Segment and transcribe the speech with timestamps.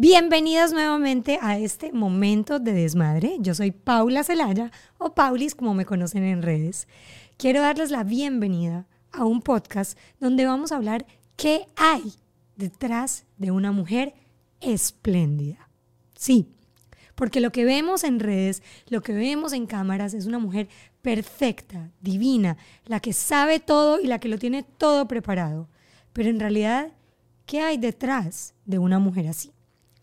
[0.00, 3.34] Bienvenidos nuevamente a este momento de desmadre.
[3.40, 6.86] Yo soy Paula Celaya o Paulis como me conocen en redes.
[7.36, 12.12] Quiero darles la bienvenida a un podcast donde vamos a hablar qué hay
[12.54, 14.14] detrás de una mujer
[14.60, 15.68] espléndida.
[16.16, 16.46] Sí,
[17.16, 20.68] porque lo que vemos en redes, lo que vemos en cámaras es una mujer
[21.02, 25.68] perfecta, divina, la que sabe todo y la que lo tiene todo preparado.
[26.12, 26.92] Pero en realidad,
[27.46, 29.50] ¿qué hay detrás de una mujer así?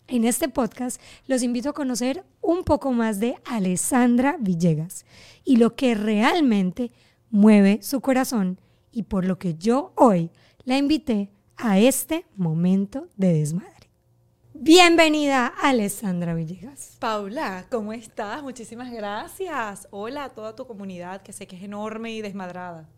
[0.08, 5.04] En este podcast los invito a conocer un poco más de Alessandra Villegas
[5.44, 6.92] y lo que realmente
[7.28, 8.60] mueve su corazón
[8.92, 10.30] y por lo que yo hoy
[10.62, 13.90] la invité a este momento de desmadre.
[14.54, 16.96] Bienvenida Alessandra Villegas.
[17.00, 18.44] Paula, ¿cómo estás?
[18.44, 19.88] Muchísimas gracias.
[19.90, 22.88] Hola a toda tu comunidad que sé que es enorme y desmadrada.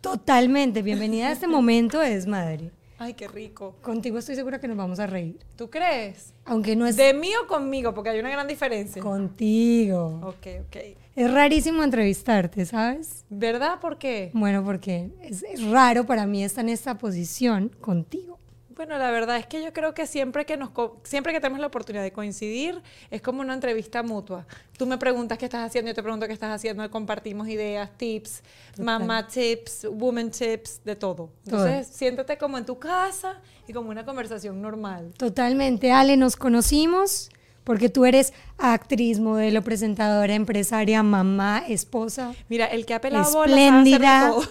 [0.00, 2.72] Totalmente, bienvenida a este momento de desmadre.
[3.00, 3.76] Ay, qué rico.
[3.82, 5.38] Contigo estoy segura que nos vamos a reír.
[5.56, 6.34] ¿Tú crees?
[6.44, 7.94] Aunque no es ¿De mí o conmigo?
[7.94, 9.00] Porque hay una gran diferencia.
[9.02, 10.20] contigo.
[10.24, 10.76] Ok, ok.
[11.14, 13.24] Es rarísimo entrevistarte, ¿sabes?
[13.30, 13.80] ¿Verdad?
[13.80, 14.30] ¿Por qué?
[14.34, 18.37] Bueno, porque es, es raro para mí estar en esta posición contigo.
[18.78, 20.70] Bueno, la verdad es que yo creo que siempre que nos
[21.02, 24.46] siempre que tenemos la oportunidad de coincidir es como una entrevista mutua.
[24.76, 28.40] Tú me preguntas qué estás haciendo, yo te pregunto qué estás haciendo, compartimos ideas, tips,
[28.78, 31.28] mamá tips, woman tips, de todo.
[31.44, 35.12] Entonces, siéntate como en tu casa y como una conversación normal.
[35.16, 37.30] Totalmente, Ale, nos conocimos
[37.68, 42.32] porque tú eres actriz, modelo, presentadora, empresaria, mamá, esposa.
[42.48, 44.30] Mira, el que ha pelado Espléndida.
[44.30, 44.42] todo.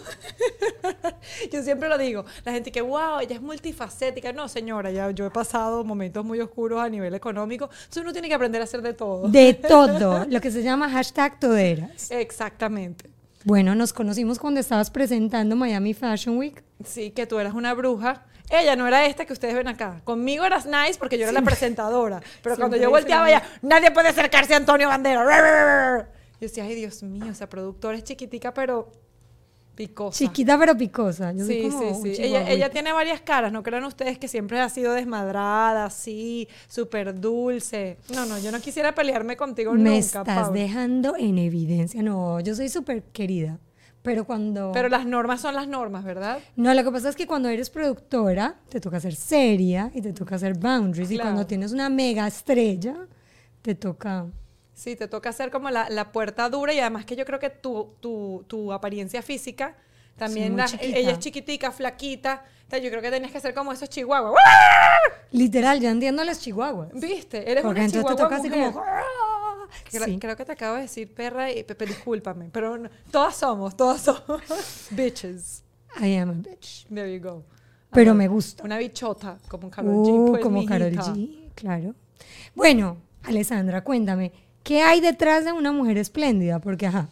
[1.51, 2.25] yo siempre lo digo.
[2.45, 4.33] La gente que, wow, ella es multifacética.
[4.33, 7.71] No, señora, ya yo he pasado momentos muy oscuros a nivel económico.
[7.71, 9.27] Entonces uno tiene que aprender a hacer de todo.
[9.27, 12.11] De todo, lo que se llama hashtag toderas.
[12.11, 13.09] Exactamente.
[13.45, 16.63] Bueno, nos conocimos cuando estabas presentando Miami Fashion Week.
[16.85, 18.27] Sí, que tú eras una bruja.
[18.49, 20.01] Ella no era esta que ustedes ven acá.
[20.03, 22.21] Conmigo eras nice porque yo era la presentadora.
[22.41, 26.07] Pero cuando yo volteaba ya, nadie puede acercarse a Antonio Bandera.
[26.39, 28.91] Yo decía, ay, Dios mío, esa productora es chiquitica, pero
[29.75, 30.17] picosa.
[30.17, 31.31] Chiquita pero picosa.
[31.33, 32.23] Yo Sí, como sí, sí.
[32.23, 37.97] Ella, tiene varias caras, no crean ustedes que siempre ha sido desmadrada, así, súper dulce.
[38.13, 40.49] No, no, yo no quisiera pelearme contigo Me nunca, estás Paula.
[40.52, 42.02] dejando en evidencia.
[42.02, 43.59] No, yo soy súper querida.
[44.03, 44.71] Pero cuando...
[44.73, 46.39] Pero las normas son las normas, ¿verdad?
[46.55, 50.13] No, lo que pasa es que cuando eres productora, te toca ser seria y te
[50.13, 51.11] toca hacer boundaries.
[51.11, 52.95] Y cuando tienes una mega estrella,
[53.61, 54.25] te toca...
[54.73, 57.49] Sí, te toca hacer como la, la puerta dura y además que yo creo que
[57.49, 59.75] tu, tu, tu apariencia física
[60.15, 60.97] también, la- chiquita.
[60.97, 64.41] ella es chiquitica, flaquita, yo creo que tenías que ser como esos chihuahuas.
[65.31, 66.89] Literal, yo entiendo a las chihuahuas.
[66.93, 67.52] ¿Viste?
[67.52, 68.83] Eres Porque una entonces te chihuahua toca así como...
[69.89, 70.17] Creo, Sí.
[70.20, 74.02] creo que te acabo de decir perra y Pepe, discúlpame, pero no- todas somos, todas
[74.02, 74.42] somos
[74.92, 75.64] bitches.
[76.02, 76.86] I am a bitch.
[76.94, 77.44] There you go.
[77.92, 78.64] Pero me gusta.
[78.64, 80.10] Una bichota, como Karol G.
[80.10, 80.92] Uh, pues, como Carol.
[80.92, 81.95] G, claro.
[82.54, 84.33] Bueno, Alessandra, cuéntame,
[84.64, 86.60] ¿qué hay detrás de una mujer espléndida?
[86.60, 87.08] Porque, ajá,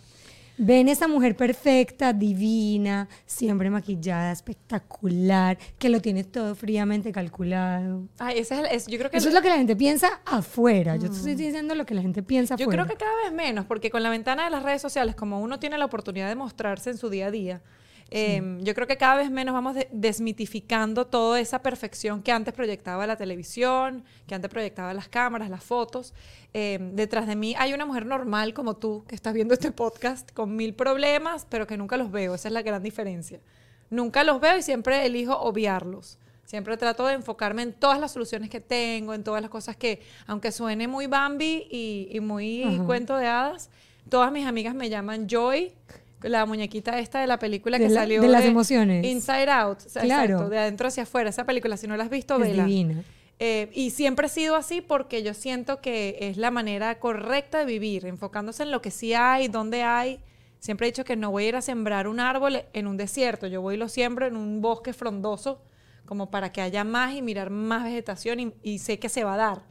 [0.57, 8.03] ven esta mujer perfecta, divina, siempre maquillada, espectacular, que lo tiene todo fríamente calculado.
[8.19, 10.21] Ay, ese es, el- es- yo creo que Eso es lo que la gente piensa
[10.25, 10.95] afuera.
[10.95, 12.83] Yo te estoy diciendo lo que la gente piensa Yo afuera.
[12.85, 15.59] creo que cada vez menos, porque con la ventana de las redes sociales, como uno
[15.59, 17.61] tiene la oportunidad de mostrarse en su día a día,
[18.11, 22.53] eh, yo creo que cada vez menos vamos de- desmitificando toda esa perfección que antes
[22.53, 26.13] proyectaba la televisión, que antes proyectaba las cámaras, las fotos.
[26.53, 30.31] Eh, detrás de mí hay una mujer normal como tú, que estás viendo este podcast,
[30.33, 32.35] con mil problemas, pero que nunca los veo.
[32.35, 33.39] Esa es la gran diferencia.
[33.89, 36.17] Nunca los veo y siempre elijo obviarlos.
[36.45, 40.01] Siempre trato de enfocarme en todas las soluciones que tengo, en todas las cosas que,
[40.27, 42.83] aunque suene muy Bambi y, y muy Ajá.
[42.85, 43.71] cuento de hadas,
[44.09, 45.73] todas mis amigas me llaman Joy,
[46.29, 49.05] la muñequita esta de la película De que la- salió de las emociones.
[49.05, 50.23] Inside Out, o sea, Claro.
[50.33, 51.29] exacto, de adentro hacia afuera.
[51.29, 52.65] Esa película, si no la has visto, es vela.
[52.65, 53.03] divina.
[53.39, 57.65] Eh, y siempre he sido así porque yo siento que es la manera correcta de
[57.65, 60.19] vivir, enfocándose en lo que sí hay, dónde hay.
[60.59, 63.45] Siempre he dicho que no voy a ir a sembrar un árbol en un desierto,
[63.47, 65.61] yo voy y lo siembro en un bosque frondoso,
[66.05, 69.33] como para que haya más y mirar más vegetación y, y sé que se va
[69.33, 69.61] a dar.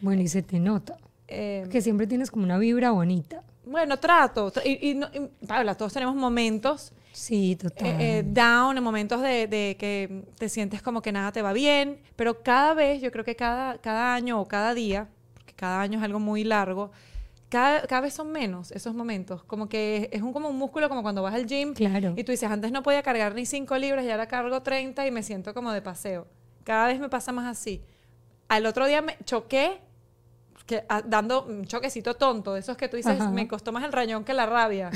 [0.00, 0.98] Bueno, y se te nota.
[1.26, 3.42] Eh, Que siempre tienes como una vibra bonita.
[3.66, 4.52] Bueno, trato.
[4.52, 7.86] tra- Y, y no- y, Paula, todos tenemos momentos Sí, total.
[7.88, 11.52] eh, eh, down, en momentos de, de que te sientes como que nada te va
[11.52, 15.80] bien, pero cada vez, yo creo que cada, cada año o cada día, porque cada
[15.80, 16.90] año es algo muy largo,
[17.48, 19.44] cada, cada vez son menos esos momentos.
[19.44, 22.14] Como que es un, como un músculo, como cuando vas al gym Claro.
[22.16, 25.10] y tú dices, antes no podía cargar ni 5 libras y ahora cargo 30 y
[25.12, 26.26] me siento como de paseo.
[26.64, 27.82] Cada vez me pasa más así.
[28.48, 29.78] Al otro día me choqué,
[30.66, 33.30] que, ah, dando un choquecito tonto, de esos que tú dices, Ajá.
[33.30, 34.90] me costó más el rañón que la rabia.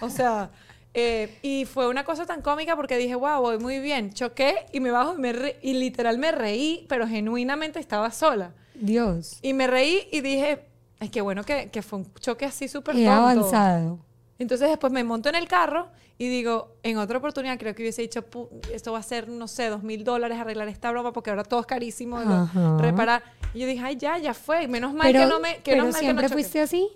[0.00, 0.50] o sea,
[0.98, 4.14] Eh, y fue una cosa tan cómica porque dije, wow, voy muy bien.
[4.14, 8.54] Choqué y me bajo y, me re- y literal me reí, pero genuinamente estaba sola.
[8.74, 9.38] Dios.
[9.42, 10.64] Y me reí y dije,
[10.98, 13.10] es que bueno que, que fue un choque así súper tonto.
[13.10, 13.98] avanzado.
[14.38, 15.88] Entonces después me monto en el carro
[16.18, 19.48] y digo, en otra oportunidad creo que hubiese dicho, "Pu- esto va a ser, no
[19.48, 23.22] sé, dos mil dólares arreglar esta broma porque ahora todo es carísimo lo- reparar.
[23.54, 24.68] Y yo dije, ay, ya, ya fue.
[24.68, 25.54] Menos mal Pero, que no me...
[25.56, 26.34] Que pero menos mal que no siempre choqué".
[26.34, 26.88] fuiste así.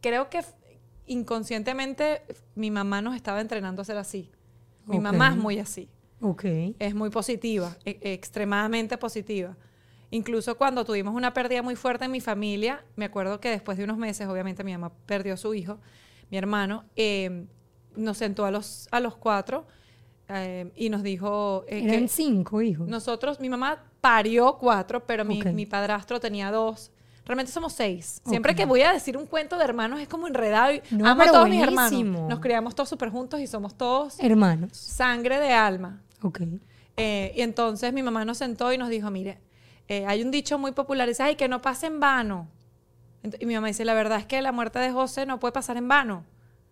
[0.00, 0.40] Creo que
[1.06, 2.22] inconscientemente
[2.54, 4.30] mi mamá nos estaba entrenando a ser así.
[4.86, 5.02] Mi Ok.
[5.02, 5.88] mamá es muy así.
[6.20, 6.44] Ok.
[6.78, 9.56] Es muy positiva, e- extremadamente positiva.
[10.10, 13.84] Incluso cuando tuvimos una pérdida muy fuerte en mi familia, me acuerdo que después de
[13.84, 15.78] unos meses, obviamente mi mamá perdió a su hijo,
[16.30, 17.46] mi hermano, eh,
[17.96, 19.66] nos sentó a los, a los cuatro
[20.28, 22.86] eh, y nos dijo eh, Eran que cinco hijos.
[22.88, 26.92] nosotros, mi mamá parió cuatro, pero mi, mi padrastro tenía dos.
[27.24, 28.22] Realmente somos seis.
[28.24, 30.72] Siempre que voy a decir un cuento de hermanos es como enredado.
[30.72, 32.28] Y No, amo a todos mis hermanos.
[32.28, 34.70] Nos criamos todos súper juntos y somos todos Hermanos.
[34.72, 36.00] sangre de alma.
[36.22, 36.40] Ok.
[36.96, 39.38] Eh, y entonces mi mamá nos sentó y nos dijo, mire,
[39.88, 42.48] eh, hay un dicho muy popular, dice, ay, que no pase en vano.
[43.38, 45.76] Y mi mamá dice, la verdad es que la muerte de José no puede pasar
[45.76, 46.24] en vano.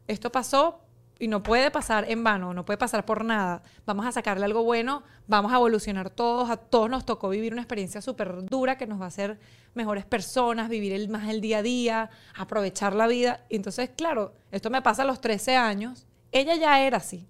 [0.06, 0.80] Esto pasó
[1.18, 3.62] y no puede pasar en vano, no puede pasar por nada.
[3.86, 7.62] Vamos a sacarle algo bueno, vamos a evolucionar todos, a todos nos tocó vivir una
[7.62, 9.38] experiencia súper dura que nos va a hacer
[9.74, 13.40] mejores personas, vivir el, más el día a día, aprovechar la vida.
[13.48, 17.26] Y entonces, claro, esto me pasa a los 13 años, ella ya era así.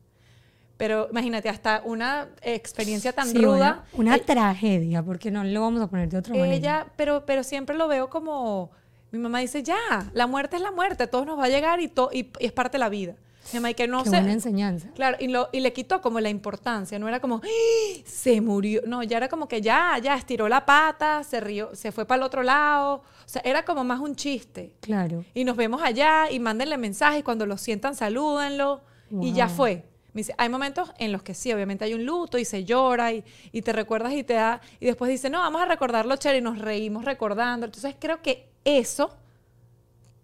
[0.76, 3.84] Pero imagínate, hasta una experiencia tan Sí, ruda.
[3.92, 6.54] Una, una eh, tragedia, porque no lo vamos a poner de otra manera.
[6.54, 8.70] ella, pero, pero siempre lo veo como.
[9.12, 11.80] Mi mamá dice, ya, la muerte es la muerte, a todos nos va a llegar
[11.80, 13.14] y, to- y, y es parte de la vida.
[13.52, 14.16] Mi mamá, y que no Qué se.
[14.16, 14.88] buena enseñanza.
[14.96, 18.00] Claro, y, lo, y le quitó como la importancia, no era como, ¡Ah!
[18.04, 21.92] se murió, no, ya era como que ya, ya, estiró la pata, se rió, se
[21.92, 24.72] fue para el otro lado, o sea, era como más un chiste.
[24.80, 25.24] Claro.
[25.32, 28.80] Y nos vemos allá y mándenle mensajes, cuando lo sientan, salúdenlo.
[29.20, 29.84] Y ya fue.
[30.12, 33.12] Me dice, hay momentos en los que sí, obviamente hay un luto y se llora
[33.12, 33.22] y,
[33.52, 34.60] y te recuerdas y te da.
[34.80, 37.66] Y después dice, no, vamos a recordarlo, chévere, y nos reímos recordando.
[37.66, 39.16] Entonces creo que eso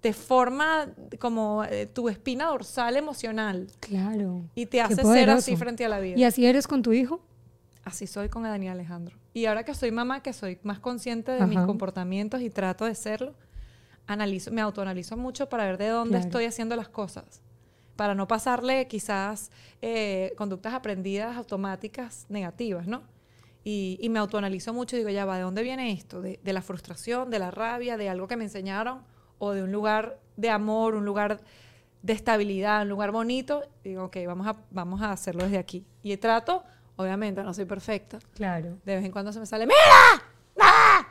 [0.00, 0.89] te forma
[1.21, 4.43] como eh, tu espina dorsal emocional Claro.
[4.55, 6.19] y te hace ser así frente a la vida.
[6.19, 7.21] ¿Y así eres con tu hijo?
[7.85, 9.17] Así soy con Daniel Alejandro.
[9.33, 12.94] Y ahora que soy mamá, que soy más consciente de mis comportamientos y trato de
[12.97, 13.35] serlo,
[14.09, 16.25] analizo, me autoanalizo mucho para ver de dónde Claro.
[16.27, 17.41] estoy haciendo las cosas.
[17.97, 19.50] Para no pasarle quizás
[19.81, 23.03] eh, conductas aprendidas automáticas negativas, ¿no?
[23.64, 26.20] Y, y me autoanalizo mucho y digo, ya va, ¿de dónde viene esto?
[26.20, 29.03] ¿De, de la frustración, de la rabia, de algo que me enseñaron?
[29.38, 31.41] ¿O de un lugar de amor, un lugar
[32.03, 33.62] de estabilidad, un lugar bonito?
[33.85, 35.85] Digo, ok, vamos a, vamos a hacerlo desde aquí.
[36.03, 36.64] Y trato,
[36.97, 38.19] obviamente, no soy perfecta.
[38.35, 38.79] Claro.
[38.85, 39.76] De vez en cuando se me sale, ¡mira!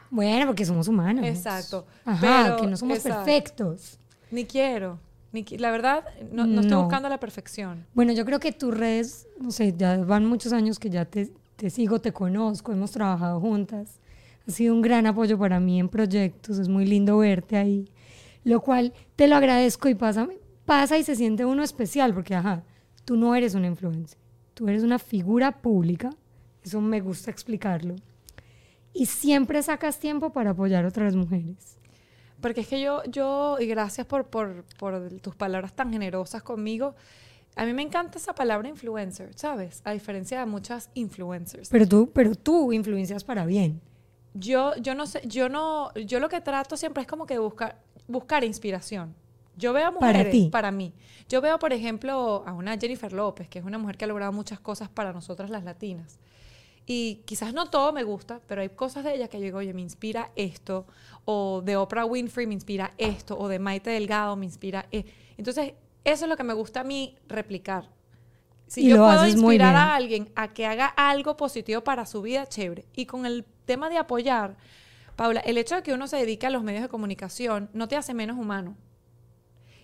[0.10, 1.26] Bueno, porque somos humanos.
[1.26, 1.86] Exacto.
[2.06, 3.24] Ajá, Pero- que no somos exacto.
[3.26, 4.00] perfectos.
[4.30, 5.00] Ni quiero.
[5.32, 6.82] Ni qui- la verdad, no, no estoy No.
[6.84, 7.86] buscando la perfección.
[7.94, 11.32] Bueno, yo creo que tus redes, no sé, ya van muchos años que ya te,
[11.62, 14.00] te sigo, te conozco, hemos trabajado juntas.
[14.48, 17.88] Ha sido un gran apoyo para mí en proyectos, es muy lindo verte ahí.
[18.44, 20.28] Lo cual te lo agradezco y pasa,
[20.66, 22.64] pasa y se siente uno especial, porque ajá,
[23.06, 24.18] tú no eres una influencer,
[24.56, 26.10] tú eres una figura pública,
[26.64, 27.96] eso me gusta explicarlo.
[28.92, 31.78] Y siempre sacas tiempo para apoyar a otras mujeres.
[32.42, 36.96] Porque es que yo, yo y gracias por, por, por tus palabras tan generosas conmigo.
[37.56, 39.82] A mí me encanta esa palabra influencer, ¿sabes?
[39.84, 41.70] A diferencia de muchas influencers.
[41.70, 43.82] Pero tú, pero tú influencias para bien.
[44.34, 47.82] Yo, yo no sé, yo no, yo lo que trato siempre es como que buscar,
[48.08, 49.14] buscar inspiración.
[49.58, 50.50] Yo veo a Para mujeres, ti.
[50.50, 50.94] para mí.
[51.28, 54.32] Yo veo, por ejemplo, a una Jennifer López, que es una mujer que ha logrado
[54.32, 56.20] muchas cosas para nosotras las latinas.
[56.86, 59.74] Y quizás no todo me gusta, pero hay cosas de ella que yo digo, oye,
[59.74, 60.88] me inspira esto,
[61.26, 65.06] o de Oprah Winfrey me inspira esto, o de Maite Delgado me inspira e-".
[65.38, 65.74] Entonces,
[66.04, 67.90] eso es lo que me gusta a mí replicar.
[68.68, 72.22] Si Y yo lo puedo inspirar a alguien a que haga algo positivo para su
[72.22, 72.86] vida, chévere.
[72.96, 74.56] Y con el tema de apoyar,
[75.16, 77.98] Paula, el hecho de que uno se dedique a los medios de comunicación no te
[77.98, 78.78] hace menos humano.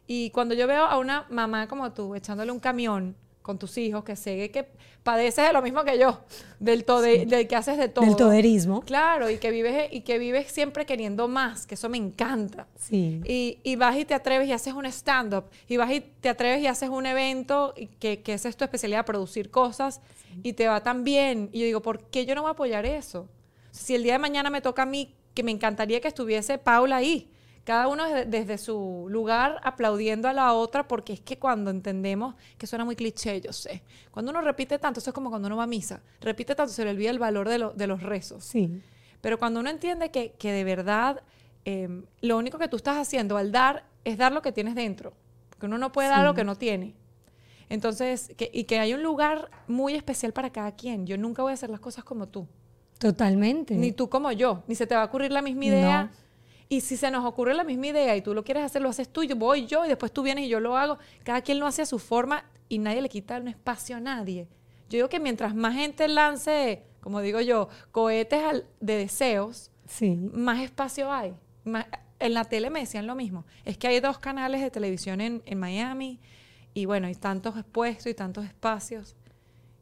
[0.08, 4.04] Y cuando yo veo a una mamá como tú echándole un camión con tus hijos,
[4.04, 4.68] que sé que
[5.02, 6.20] padeces de lo mismo que yo,
[6.60, 8.06] del, tode- del que haces de todo.
[8.06, 8.82] Del toderismo.
[8.82, 12.68] Claro, y que vives y que vives siempre queriendo más, que eso me encanta.
[12.76, 13.22] Sí.
[13.26, 16.62] Y, y vas y te atreves y haces un stand-up, y vas y te atreves
[16.62, 20.02] y haces un evento, y que, que esa es tu especialidad, producir cosas,
[20.44, 21.50] y te va tan bien.
[21.54, 23.28] Y yo digo, ¿por qué yo no voy a apoyar eso?
[23.72, 26.98] Si el día de mañana me toca a mí, que me encantaría que estuviese Paula
[26.98, 27.30] ahí,
[27.64, 32.66] cada uno desde, su lugar aplaudiendo a la otra, porque es que cuando entendemos, que
[32.68, 35.64] suena muy cliché, yo sé, cuando uno repite tanto, eso es como cuando uno va
[35.64, 38.44] a misa, repite tanto, se le olvida el valor de, lo- de los rezos.
[38.44, 38.82] Sí.
[39.22, 41.22] Pero cuando uno entiende que, que de verdad
[41.66, 45.14] eh, lo único que tú estás haciendo al dar es dar lo que tienes dentro,
[45.50, 46.94] porque uno no puede dar lo que no tiene.
[47.70, 51.06] Entonces, que, y que hay un lugar muy especial para cada quien.
[51.06, 52.48] Yo nunca voy a hacer las cosas como tú.
[52.98, 53.76] Totalmente.
[53.76, 54.64] Ni tú como yo.
[54.68, 56.12] Ni se te va a ocurrir la misma idea.
[56.70, 59.08] Y si se nos ocurre la misma idea y tú lo quieres hacer, lo haces
[59.10, 60.98] tú, yo voy yo y después tú vienes y yo lo hago.
[61.24, 64.48] Cada quien lo hace a su forma y nadie le quita un espacio a nadie.
[64.90, 70.16] Yo digo que mientras más gente lance, como digo yo, cohetes de deseos, Sí.
[70.34, 71.34] más espacio hay.
[71.64, 71.86] Más-
[72.20, 73.46] en la tele me decían lo mismo.
[73.64, 76.20] Es que hay dos canales de televisión en, en Miami
[76.74, 79.16] y bueno, hay tantos expuestos y tantos espacios.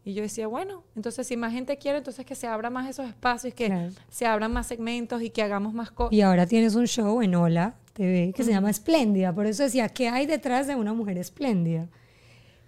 [0.07, 3.07] Y yo decía, bueno, entonces si más gente quiere, entonces que se abran más esos
[3.07, 3.91] espacios, que Claro.
[4.09, 6.13] se abran más segmentos y que hagamos más cosas.
[6.13, 9.33] Y ahora tienes un show en Hola TV que se llama Espléndida.
[9.33, 11.89] Por eso decía, ¿qué hay detrás de una mujer espléndida?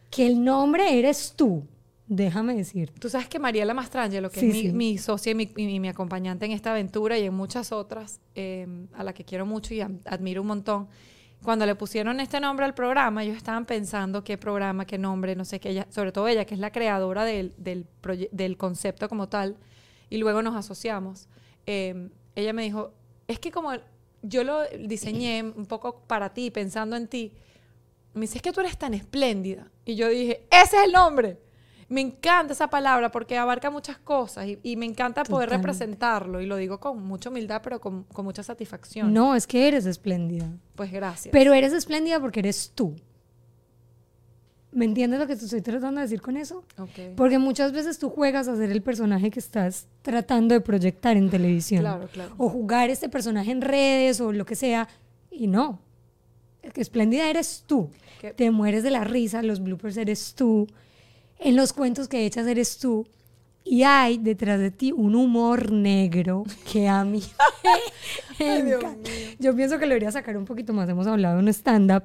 [0.10, 1.64] Que el nombre eres tú,
[2.08, 2.92] déjame decir.
[3.00, 4.72] Tú sabes que Mariela Mastrangelo, que Sí, es mi, sí.
[4.72, 9.04] mi socia y mi, mi acompañante en esta aventura y en muchas otras, eh, a
[9.04, 10.88] la que quiero mucho y admiro un montón,
[11.44, 15.46] cuando le pusieron este nombre al programa, ellos estaban pensando qué programa, qué nombre, no
[15.46, 19.56] sé qué, ella, sobre todo ella, que es la creadora del, del, concepto como tal,
[20.10, 21.28] y luego nos asociamos.
[21.66, 22.94] eh, ella me dijo,
[23.28, 23.72] es que como
[24.22, 27.34] yo lo diseñé un poco para ti, pensando en ti,
[28.14, 29.72] me dice, es que tú eres tan espléndida.
[29.86, 31.40] Y yo dije, ese es el nombre.
[31.90, 35.68] Me encanta esa palabra porque abarca muchas cosas y, y me encanta poder Totalmente.
[35.72, 36.42] representarlo.
[36.42, 39.14] Y lo digo con mucha humildad, pero con, con mucha satisfacción.
[39.14, 40.50] No, es que eres espléndida.
[40.76, 41.32] Pues gracias.
[41.32, 42.94] Pero eres espléndida porque eres tú.
[44.72, 46.64] ¿Me entiendes lo que te estoy tratando de decir con eso?
[46.78, 47.16] Ok.
[47.16, 51.30] Porque muchas veces tú juegas a ser el personaje que estás tratando de proyectar en
[51.30, 51.82] televisión.
[51.82, 52.36] Claro, claro.
[52.38, 54.88] O jugar este personaje en redes o lo que sea.
[55.32, 55.80] Y no.
[56.76, 57.90] Espléndida eres tú.
[58.20, 60.68] Que- Te mueres de la risa, los bloopers eres tú.
[61.40, 63.08] En los cuentos que echas eres tú.
[63.64, 67.22] Y hay detrás de ti un humor negro que a mí
[68.40, 68.90] me Ay, Dios mío.
[69.40, 70.88] Yo pienso que lo debería sacar un poquito más.
[70.88, 72.04] Hemos hablado en un stand-up.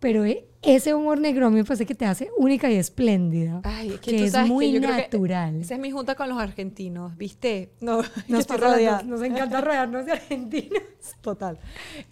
[0.00, 3.60] Pero eh, ese humor negro me parece que te hace única y espléndida.
[3.64, 5.60] Ay, es que, que tú es sabes que muy yo creo que natural.
[5.60, 7.70] Esa es mi junta con los argentinos, ¿viste?
[7.80, 10.82] No, Nos, dos, nos encanta rodearnos de argentinos.
[11.20, 11.58] Total.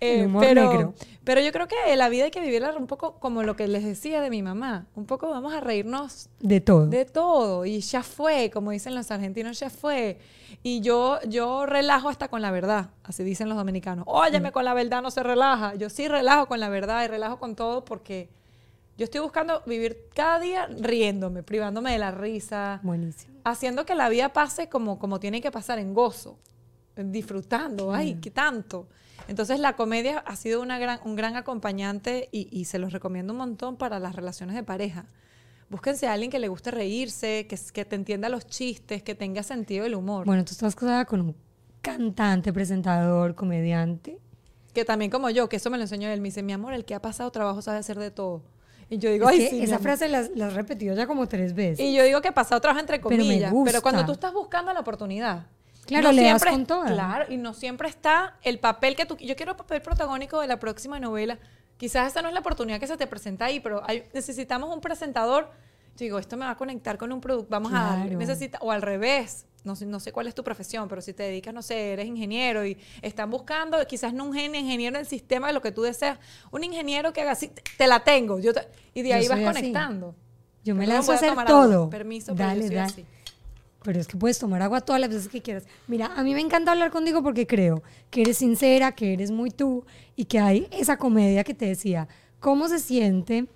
[0.00, 0.94] El Eh, humor pero, negro.
[1.24, 3.84] pero yo creo que la vida hay que vivirla un poco como lo que les
[3.84, 4.86] decía de mi mamá.
[4.94, 6.86] Un poco vamos a reírnos De todo.
[6.86, 7.66] de todo.
[7.66, 10.18] Y ya fue, como dicen los argentinos, ya fue.
[10.62, 14.04] Y yo, yo relajo hasta con la verdad, así dicen los dominicanos.
[14.08, 15.74] Óyeme, con la verdad no se relaja.
[15.74, 18.28] Yo sí relajo con la verdad y relajo con todo porque
[18.96, 23.34] yo estoy buscando vivir cada día riéndome, privándome de la risa, Buenísimo.
[23.44, 26.38] haciendo que la vida pase como, como tiene que pasar, en gozo,
[26.96, 27.92] disfrutando.
[27.92, 28.88] Ay, qué tanto.
[29.28, 33.32] Entonces la comedia ha sido una gran, un gran acompañante y, y se los recomiendo
[33.32, 35.06] un montón para las relaciones de pareja.
[35.68, 39.42] Búsquense a alguien que le guste reírse, que, que te entienda los chistes, que tenga
[39.42, 40.24] sentido del humor.
[40.24, 41.36] Bueno, tú estás casada con un
[41.80, 44.18] cantante, presentador, comediante.
[44.72, 46.20] Que también como yo, que eso me lo enseñó él.
[46.20, 48.42] Me dice, mi amor, el que ha pasado trabajo sabe hacer de todo.
[48.88, 49.82] Y yo digo, Es ay, sí, esa amor".
[49.82, 51.80] frase la, la has repetido ya como tres veces.
[51.84, 53.52] Y yo digo que pasado trabajo entre Pero me comillas.
[53.64, 55.46] Pero, cuando tú estás buscando la oportunidad.
[55.86, 56.86] Claro, le das siempre- con toda.
[56.92, 59.16] Claro, y no siempre está el papel que tú...
[59.18, 61.38] Yo quiero el papel protagónico de la próxima novela.
[61.76, 64.80] Quizás esa no es la oportunidad que se te presenta ahí, pero hay- necesitamos un
[64.80, 65.50] presentador.
[65.96, 67.96] Yo digo, esto me va a conectar con un producto, vamos a.
[68.18, 71.22] Necesita, o al revés, no sé, no sé cuál es tu profesión, pero si te
[71.24, 75.46] dedicas, no sé, eres ingeniero y están buscando, quizás no un gen- ingeniero del sistema
[75.48, 76.18] de lo que tú deseas,
[76.50, 78.38] un ingeniero que haga así, te, la tengo.
[78.38, 79.44] Yo te- y de Yo ahí vas así.
[79.46, 80.14] conectando.
[80.64, 81.90] Yo me lanzo a voy a hacer todo.
[81.90, 82.90] Permiso, pero yo dale, soy dale.
[82.92, 83.06] así.
[83.86, 85.62] Pero es que puedes tomar agua todas las veces que quieras.
[85.86, 89.50] Mira, a mí me encanta hablar contigo porque creo que eres sincera, que eres muy
[89.50, 89.84] tú
[90.16, 92.08] y que hay esa comedia que te decía,
[92.40, 93.46] ¿cómo se siente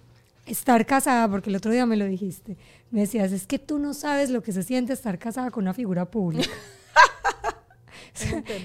[0.46, 1.28] estar casada?
[1.28, 2.56] Porque el otro día me lo dijiste.
[2.92, 5.74] Me decías, es que tú no sabes lo que se siente estar casada con una
[5.74, 6.48] figura pública.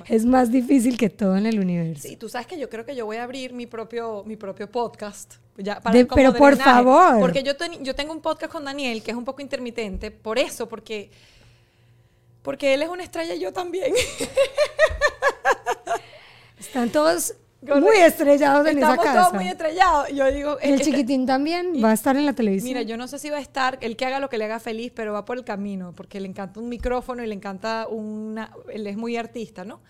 [0.09, 2.07] Es más difícil que todo en el universo.
[2.07, 4.69] Sí, tú sabes que yo creo que yo voy a abrir mi propio, mi propio
[4.69, 5.35] podcast.
[5.57, 7.19] Ya, De- como pero por favor.
[7.19, 10.37] Porque yo, ten- yo tengo un podcast con Daniel que es un poco intermitente, por
[10.39, 11.09] eso, porque,
[12.45, 13.93] porque él es una estrella y yo también.
[16.59, 19.19] Están todos muy estrellados en esa Estamos casa.
[19.21, 20.09] todos muy estrellados.
[20.09, 22.67] Yo digo, Y el este- chiquitín también va a estar en la televisión.
[22.69, 24.59] Mira, yo no sé si va a estar, el que haga lo que le haga
[24.59, 28.51] feliz, pero va por el camino, porque le encanta un micrófono y le encanta una,
[28.71, 29.81] él es muy artista, ¿no?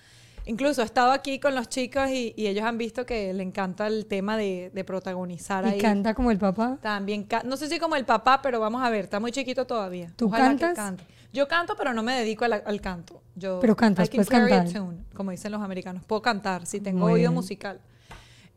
[0.47, 3.87] Incluso he estado aquí con los chicos y, y ellos han visto que le encanta
[3.87, 5.77] el tema de, de protagonizar y ahí.
[5.81, 6.77] canta como el papá.
[6.83, 10.13] También, no sé si como el papá, pero vamos a ver, está muy chiquito todavía.
[10.15, 10.75] ¿Tú Ojalá que cantas?
[10.85, 11.03] cante.
[11.35, 13.21] Yo canto, pero no me dedico al, al canto.
[13.35, 14.81] Yo, Pero cantas, I can puedes carry a cantar.
[14.81, 16.03] tune, como dicen los americanos.
[16.05, 17.33] Puedo cantar, si tengo Muy oído bien.
[17.33, 17.81] musical.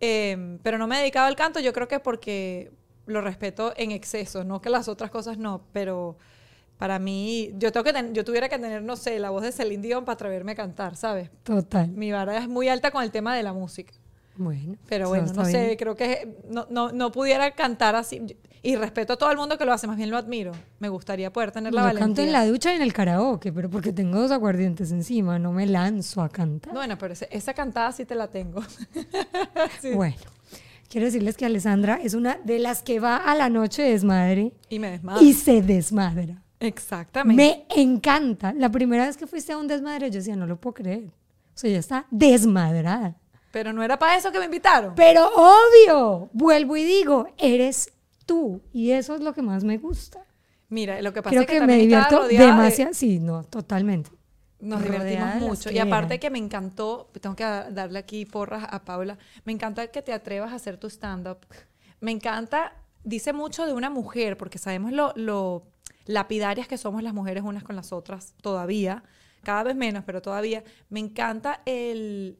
[0.00, 2.70] Eh, pero no me he dedicado al canto, yo creo que porque
[3.06, 6.16] lo respeto en exceso, no que las otras cosas no, pero
[6.76, 9.50] para mí, yo, tengo que ten- yo tuviera que tener, no sé, la voz de
[9.50, 11.30] Celine Dion para atreverme a cantar, ¿sabes?
[11.42, 11.88] Total.
[11.88, 13.92] Mi vara es muy alta con el tema de la música.
[14.38, 14.76] Bueno.
[14.88, 15.76] Pero bueno, no sé, bien.
[15.76, 18.22] creo que no, no, no pudiera cantar así.
[18.62, 20.52] Y respeto a todo el mundo que lo hace, más bien lo admiro.
[20.80, 22.06] Me gustaría poder tener la Yo valentía.
[22.06, 25.52] canto en la ducha y en el karaoke, pero porque tengo dos aguardientes encima, no
[25.52, 26.72] me lanzo a cantar.
[26.72, 28.62] Bueno, pero esa cantada sí te la tengo.
[29.80, 29.92] Sí.
[29.94, 30.16] Bueno,
[30.88, 34.52] quiero decirles que Alessandra es una de las que va a la noche de desmadre
[34.68, 35.22] Y me desmadro.
[35.22, 36.42] y se desmadra.
[36.60, 37.64] Exactamente.
[37.76, 38.52] Me encanta.
[38.52, 41.04] La primera vez que fuiste a un desmadre, yo decía, no lo puedo creer.
[41.04, 43.16] O sea, ya está desmadrada.
[43.50, 44.94] Pero no era para eso que me invitaron.
[44.94, 47.92] Pero obvio, vuelvo y digo, eres
[48.26, 48.62] tú.
[48.72, 50.24] Y eso es lo que más me gusta.
[50.68, 52.92] Mira, lo que pasa Creo es que, que, me divierto de- demasiado.
[52.92, 54.10] Sí, no, totalmente.
[54.60, 55.70] Nos divertimos mucho.
[55.70, 56.20] Y aparte eran.
[56.20, 60.52] que me encantó, tengo que darle aquí porras a Paula, me encanta que te atrevas
[60.52, 61.38] a hacer tu stand-up.
[62.00, 62.72] Me encanta,
[63.04, 65.68] dice mucho de una mujer, porque sabemos lo, lo
[66.06, 69.04] lapidarias que somos las mujeres unas con las otras todavía,
[69.42, 70.64] cada vez menos, pero todavía.
[70.90, 72.38] Me encanta el,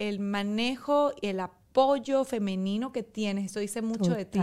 [0.00, 3.46] el manejo y el apoyo femenino que tienes.
[3.52, 4.40] Eso dice mucho de ti.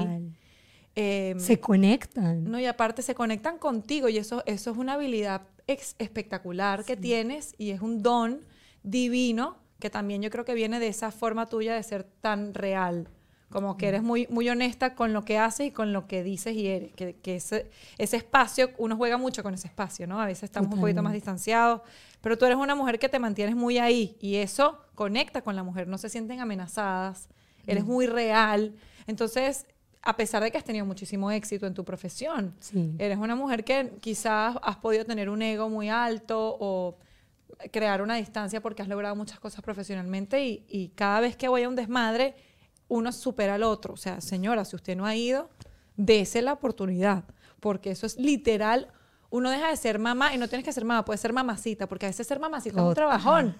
[0.96, 2.46] Em, Se conectan.
[2.46, 6.96] no, y aparte se conectan contigo y eso, eso es una habilidad ex- espectacular que
[6.98, 8.42] tienes y es un don
[8.84, 13.10] divino que también yo creo que viene de esa forma tuya de ser tan real.
[13.50, 16.54] Como que eres muy, muy honesta con lo que haces y con lo que dices
[16.54, 16.94] y eres.
[16.94, 20.20] Que, que ese, ese espacio, uno juega mucho con ese espacio, ¿no?
[20.22, 21.82] A veces estamos un poquito más distanciados,
[22.20, 25.64] pero tú eres una mujer que te mantienes muy ahí y eso conecta con la
[25.64, 27.30] mujer, no se sienten amenazadas,
[27.66, 27.88] eres Mm.
[27.88, 28.76] muy real.
[29.08, 29.66] Entonces,
[30.02, 32.94] a pesar de que has tenido muchísimo éxito en tu profesión, Sí.
[32.98, 36.98] eres una mujer que quizás has podido tener un ego muy alto o
[37.72, 41.64] crear una distancia porque has logrado muchas cosas profesionalmente y, y cada vez que voy
[41.64, 42.36] a un desmadre,
[42.88, 43.94] uno supera al otro.
[43.94, 45.50] O sea, señora, si usted no ha ido,
[45.96, 47.24] dese la oportunidad,
[47.60, 48.88] porque eso es literal.
[49.30, 52.06] Uno deja de ser mamá y no tienes que ser mamá, puedes ser mamacita, porque
[52.06, 53.56] a veces ser mamacita es un trabajón.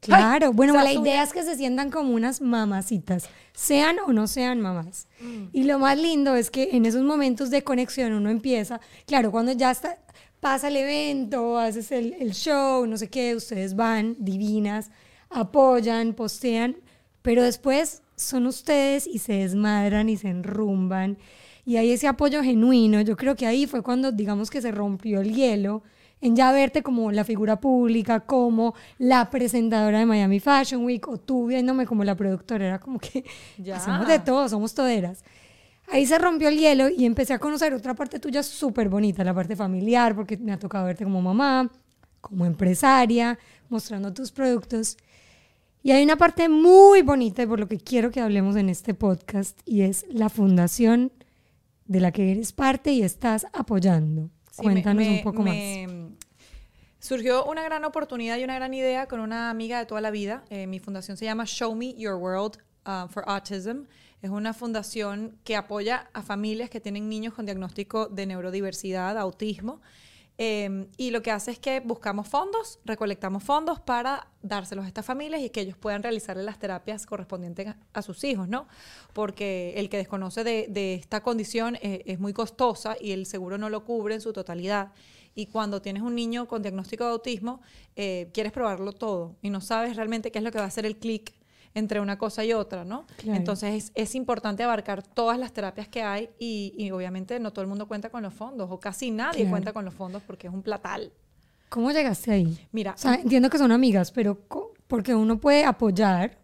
[0.00, 3.98] Claro, Ay, bueno, o sea, la idea es que se sientan como unas mamacitas, sean
[4.06, 5.08] o no sean mamás.
[5.52, 9.52] Y lo más lindo es que en esos momentos de conexión uno empieza, claro, cuando
[9.52, 9.98] ya está,
[10.40, 14.90] pasa el evento, haces el, el show, no sé qué, ustedes van divinas,
[15.28, 16.76] apoyan, postean,
[17.20, 21.18] pero después son ustedes y se desmadran y se enrumban.
[21.64, 23.00] Y hay ese apoyo genuino.
[23.00, 25.82] Yo creo que ahí fue cuando, digamos que se rompió el hielo
[26.22, 31.16] en ya verte como la figura pública, como la presentadora de Miami Fashion Week, o
[31.16, 32.66] tú viéndome como la productora.
[32.66, 33.24] Era como que
[33.58, 33.76] Ya.
[33.76, 35.24] hacemos de todo, somos toderas.
[35.92, 39.34] Ahí se rompió el hielo y empecé a conocer otra parte tuya súper bonita, la
[39.34, 41.70] parte familiar, porque me ha tocado verte como mamá,
[42.20, 44.96] como empresaria, mostrando tus productos.
[45.82, 48.92] Y hay una parte muy bonita y por lo que quiero que hablemos en este
[48.94, 51.10] podcast y es la fundación
[51.86, 54.30] de la que eres parte y estás apoyando.
[54.52, 56.10] Sí, Cuéntanos me- un poco me-
[56.98, 60.44] Surgió una gran oportunidad y una gran idea con una amiga de toda la vida.
[60.50, 63.84] Eh, mi fundación se llama Show Me Your World uh, for Autism.
[64.20, 69.80] Es una fundación que apoya a familias que tienen niños con diagnóstico de neurodiversidad, autismo.
[70.42, 75.04] Eh, y lo que hace es que buscamos fondos, recolectamos fondos para dárselos a estas
[75.04, 78.66] familias y que ellos puedan realizarle las terapias correspondientes a, sus hijos, ¿no?
[79.12, 83.58] Porque el que desconoce de, de esta condición eh, es muy costosa y el seguro
[83.58, 84.92] no lo cubre en su totalidad.
[85.34, 87.60] Y cuando tienes un niño con diagnóstico de autismo,
[87.94, 90.86] eh, quieres probarlo todo y no sabes realmente qué es lo que va a hacer
[90.86, 91.34] el clic
[91.74, 93.06] entre una cosa y otra, ¿no?
[93.18, 93.38] Claro.
[93.38, 97.62] Entonces es, es importante abarcar todas las terapias que hay y, y obviamente no todo
[97.62, 99.50] el mundo cuenta con los fondos o casi nadie Claro.
[99.50, 101.12] cuenta con los fondos porque es un platal.
[101.68, 102.58] ¿Cómo llegaste ahí?
[102.72, 104.36] Mira, O sea, entiendo que son amigas, pero
[104.88, 106.36] porque uno puede apoyar,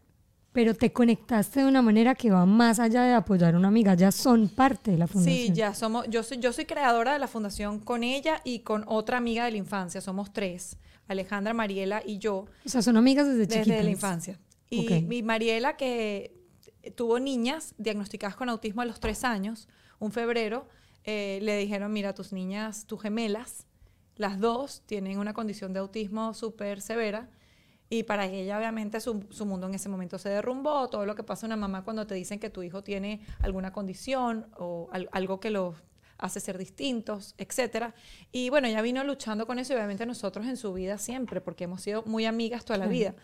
[0.53, 3.95] pero te conectaste de una manera que va más allá de apoyar a una amiga,
[3.95, 5.37] ya son parte de la fundación.
[5.49, 8.85] Sí, ya somos, yo soy, yo soy creadora de la fundación con ella y con
[8.87, 10.77] otra amiga de la infancia, somos tres,
[11.09, 13.85] Alejandra, Mariela y yo, O sea, son amigas desde, desde chiquitas.
[13.85, 14.39] la infancia.
[14.70, 15.07] Y Ok.
[15.07, 16.35] mi Mariela, que
[16.94, 20.68] tuvo niñas diagnosticadas con autismo a los tres años, un febrero,
[21.05, 23.66] eh, le dijeron, mira, tus niñas, tus gemelas,
[24.16, 27.29] las dos tienen una condición de autismo súper severa.
[27.88, 30.88] Y para ella, obviamente, su, su mundo en ese momento se derrumbó.
[30.88, 33.72] Todo lo que pasa a una mamá cuando te dicen que tu hijo tiene alguna
[33.72, 35.76] condición o al- algo que los
[36.18, 37.94] hace ser distintos, etcétera.
[38.33, 41.64] Y bueno, ella vino luchando con eso y obviamente nosotros en su vida siempre, porque
[41.64, 43.14] hemos sido muy amigas toda la vida.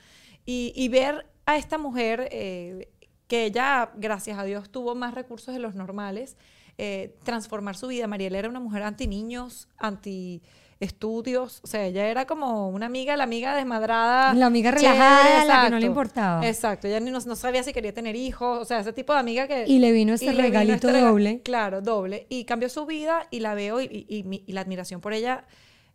[0.46, 2.88] Y, y ver a esta mujer eh,
[3.26, 6.37] que ella, gracias a Dios, tuvo más recursos de los normales,
[6.78, 8.07] eh, transformar su vida.
[8.07, 10.42] Mariela era una mujer anti niños, anti
[10.81, 14.35] estudios, o sea, ella era como una amiga, la amiga desmadrada.
[14.35, 16.46] La amiga chévere, relajada, la que no le importaba.
[16.48, 19.20] Exacto, ella ni no, no sabía si quería tener hijos, o sea, ese tipo de
[19.20, 19.64] amiga que...
[19.66, 21.40] Y le vino este regalito rega- doble.
[21.44, 22.26] Claro, doble.
[22.28, 25.12] Y cambió su vida y la veo y, y- y mi- y la admiración por
[25.12, 25.44] ella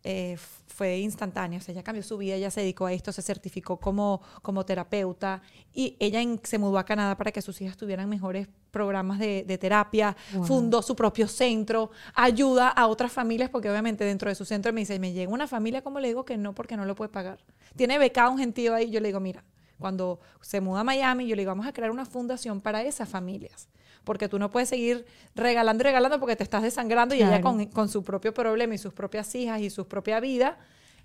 [0.10, 1.60] eh, fue instantánea.
[1.60, 4.66] O sea, ella cambió su vida, ella se dedicó a esto, se certificó como, como
[4.66, 5.42] terapeuta
[5.74, 10.16] y ella se mudó a Canadá para que sus hijas tuvieran mejores programas de, terapia,
[10.46, 14.80] fundó su propio centro, ayuda a otras familias, porque obviamente dentro de su centro me
[14.80, 16.56] dice, me llega una familia, ¿cómo le digo que no?
[16.56, 17.40] Porque no lo puede pagar.
[17.76, 19.44] Tiene becado un gentío ahí, yo le digo, mira,
[19.78, 23.10] cuando se muda a Miami, yo le digo, vamos a crear una fundación para esas
[23.10, 23.68] familias
[24.08, 27.90] porque tú no puedes seguir regalando y regalando porque te estás desangrando y ella con,
[27.90, 30.58] su propio problema y sus propias hijas y su propia vida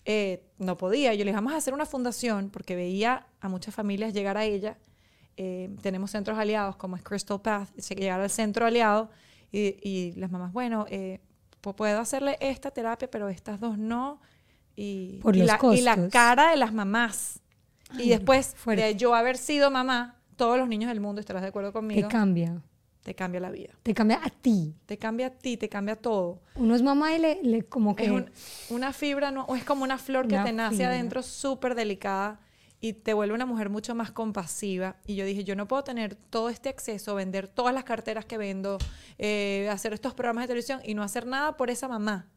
[0.05, 1.13] eh, no podía.
[1.13, 4.45] Yo le dije, vamos a hacer una fundación porque veía a muchas familias llegar a
[4.45, 4.79] ella.
[5.37, 9.11] Eh, tenemos centros aliados como es Crystal Path, llegar al centro aliado
[9.51, 11.19] y, las mamás, bueno, eh,
[11.61, 14.21] puedo hacerle esta terapia, pero estas dos no.
[14.77, 17.41] Y, la, y la, cara de las mamás.
[17.99, 21.73] y después de yo haber sido mamá, todos los niños del mundo, estarás de acuerdo
[21.73, 22.09] conmigo.
[22.09, 22.63] ¿Qué cambia?
[23.03, 23.75] Te cambia la vida.
[23.83, 24.77] Te cambia a ti.
[24.87, 26.41] Te cambia a ti, te cambia todo.
[26.55, 28.05] Uno es mamá y le, como que...
[28.05, 32.41] Es una fibra, no, o es como una flor que te nace adentro súper delicada
[32.81, 34.97] y te vuelve una mujer mucho más compasiva.
[35.07, 38.39] Y yo dije, yo no puedo tener todo este acceso, vender todas las carteras que
[38.39, 38.79] vendo,
[39.19, 42.29] eh, hacer estos programas de televisión y no hacer nada por esa mamá.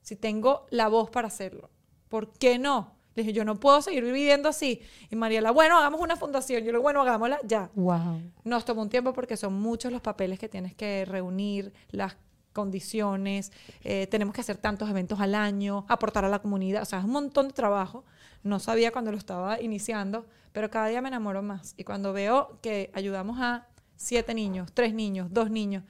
[0.00, 1.70] Si tengo la voz para hacerlo.
[2.08, 2.96] ¿Por qué no?
[3.14, 4.80] Le dije, yo no puedo seguir viviendo así.
[5.10, 6.60] Y Mariela, bueno, hagamos una fundación.
[6.60, 7.70] Yo le digo, bueno, hagámosla ya.
[7.74, 8.22] Wow.
[8.44, 12.16] Nos tomó un tiempo porque son muchos los papeles que tienes que reunir, las
[12.52, 16.98] condiciones, eh, tenemos que hacer tantos eventos al año, aportar a la comunidad, o sea,
[16.98, 18.04] es un montón de trabajo.
[18.42, 21.74] No sabía cuando lo estaba iniciando, pero cada día me enamoro más.
[21.76, 25.84] Y cuando veo que ayudamos a siete niños, tres niños, dos niños,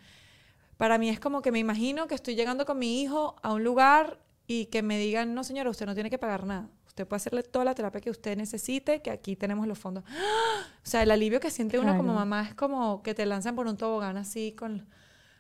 [0.76, 3.64] para mí es como que me imagino que estoy llegando con mi hijo a un
[3.64, 6.68] lugar y que me digan, no señora, usted no tiene que pagar nada.
[6.92, 10.04] Usted puede hacerle toda la terapia que usted necesite, que aquí tenemos los fondos.
[10.04, 13.66] O sea, el alivio que siente uno como mamá es como que te lanzan por
[13.66, 14.86] un tobogán así con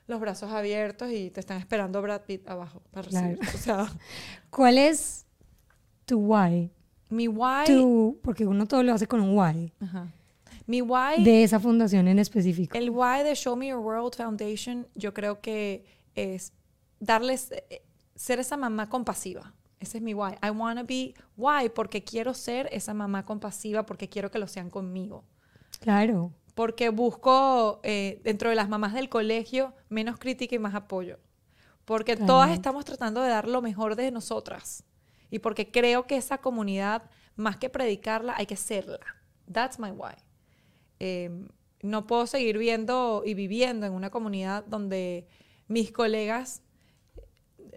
[0.06, 3.38] los brazos abiertos y te están esperando Brad Pitt abajo para recibir.
[3.54, 3.86] O sea,
[4.50, 5.26] ¿Cuál es
[6.06, 6.70] tu why?
[7.10, 7.66] Mi why.
[7.66, 9.74] Tu, porque uno todo lo hace con un why.
[9.78, 10.10] Ajá.
[10.66, 11.22] Mi why.
[11.22, 12.78] De esa fundación en específico.
[12.78, 15.84] El why de Show Me Your World Foundation, yo creo que
[16.14, 16.54] es
[16.98, 17.82] darles, eh,
[18.14, 19.52] ser esa mamá compasiva.
[19.82, 20.36] Ese es mi why.
[20.40, 24.46] I want to be why porque quiero ser esa mamá compasiva, porque quiero que lo
[24.46, 25.24] sean conmigo.
[25.80, 26.32] Claro.
[26.54, 31.18] Porque busco eh, dentro de las mamás del colegio menos crítica y más apoyo.
[31.84, 34.84] Porque todas estamos tratando de dar lo mejor de nosotras.
[35.30, 39.00] Y porque creo que esa comunidad, más que predicarla, hay que serla.
[39.50, 40.14] That's my why.
[41.00, 41.48] Em,
[41.82, 45.26] no puedo seguir viendo y viviendo en una comunidad donde
[45.66, 46.62] mis colegas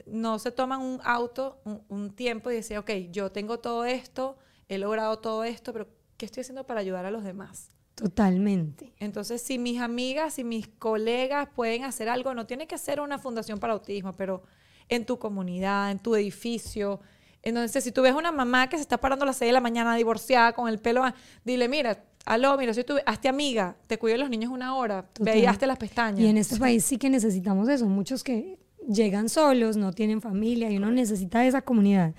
[0.05, 4.77] no se toman un auto, un, tiempo y decir, ok, yo tengo todo esto, he
[4.77, 7.71] logrado todo esto, pero ¿qué estoy haciendo para ayudar a los demás?
[7.95, 8.93] Totalmente.
[8.99, 13.17] Entonces, si mis amigas y mis colegas pueden hacer algo, no tiene que ser una
[13.17, 14.43] fundación para autismo, pero
[14.89, 16.99] en tu comunidad, en tu edificio.
[17.41, 19.61] Entonces, si tú ves una mamá que se está parando a las 6 de la
[19.61, 21.03] mañana divorciada con el pelo,
[21.45, 25.09] dile, mira, aló, mira, si tú, hazte amiga, te cuido de los niños una hora,
[25.19, 26.19] ve y hazte las pestañas.
[26.19, 27.87] Y en este país sí que necesitamos eso.
[27.87, 32.13] Muchos que llegan solos, no tienen familia y uno necesita esa comunidad.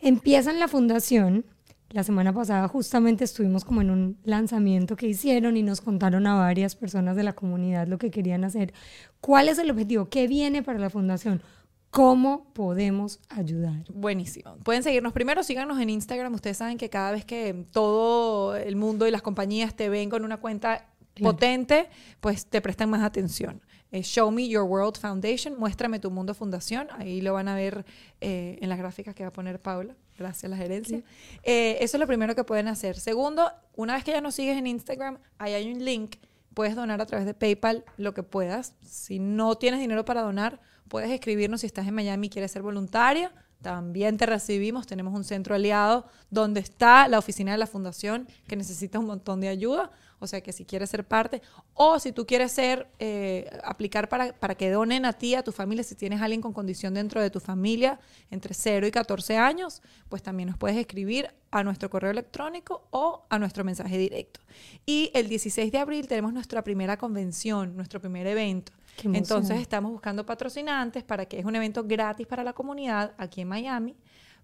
[0.00, 1.44] Empiezan la fundación.
[1.90, 6.34] La semana pasada justamente estuvimos como en un lanzamiento que hicieron y nos contaron a
[6.34, 8.74] varias personas de la comunidad lo que querían hacer.
[9.22, 10.10] ¿Cuál es el objetivo?
[10.10, 11.42] ¿Qué viene para la fundación?
[11.90, 13.84] ¿Cómo podemos ayudar?
[13.94, 14.56] Buenísimo.
[14.62, 16.34] Pueden seguirnos primero, síganos en Instagram.
[16.34, 20.24] Ustedes saben que cada vez que todo el mundo y las compañías te ven con
[20.24, 21.88] una cuenta potente,
[22.20, 23.62] pues te prestan más atención.
[23.90, 27.86] Eh, Show Me Your World Foundation, muéstrame tu mundo fundación, ahí lo van a ver
[28.20, 31.02] eh, en las gráficas que va a poner Paula, gracias a la gerencia.
[31.42, 32.98] Eh, eso es lo primero que pueden hacer.
[32.98, 36.16] Segundo, una vez que ya nos sigues en Instagram, ahí hay un link,
[36.52, 38.74] puedes donar a través de PayPal lo que puedas.
[38.82, 42.62] Si no tienes dinero para donar, puedes escribirnos si estás en Miami y quieres ser
[42.62, 43.32] voluntaria.
[43.62, 48.56] También te recibimos, tenemos un centro aliado donde está la oficina de la fundación que
[48.56, 49.90] necesita un montón de ayuda
[50.20, 51.42] o sea que si quieres ser parte,
[51.74, 55.52] o si tú quieres ser, eh, aplicar para, para que donen a ti, a tu
[55.52, 59.82] familia, si tienes alguien con condición dentro de tu familia, entre 0 y 14 años,
[60.08, 64.40] pues también nos puedes escribir a nuestro correo electrónico o a nuestro mensaje directo.
[64.84, 68.72] Y el 16 de abril tenemos nuestra primera convención, nuestro primer evento.
[69.04, 73.48] Entonces estamos buscando patrocinantes para que es un evento gratis para la comunidad aquí en
[73.48, 73.96] Miami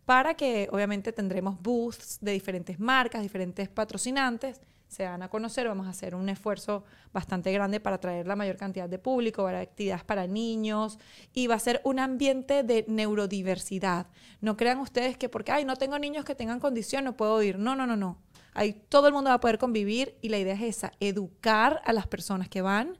[0.04, 4.60] para que obviamente tendremos booths de diferentes marcas, diferentes patrocinantes
[4.94, 8.56] se van a conocer, vamos a hacer un esfuerzo bastante grande para traer la mayor
[8.56, 10.98] cantidad de público, para actividades para niños
[11.32, 14.06] y va a ser un ambiente de neurodiversidad.
[14.40, 17.58] No crean ustedes que porque, ay, no tengo niños que tengan condición, no puedo ir.
[17.58, 18.18] No, no, no, no.
[18.52, 21.92] Ahí todo el mundo va a poder convivir y la idea es esa, educar a
[21.92, 22.96] las personas que van,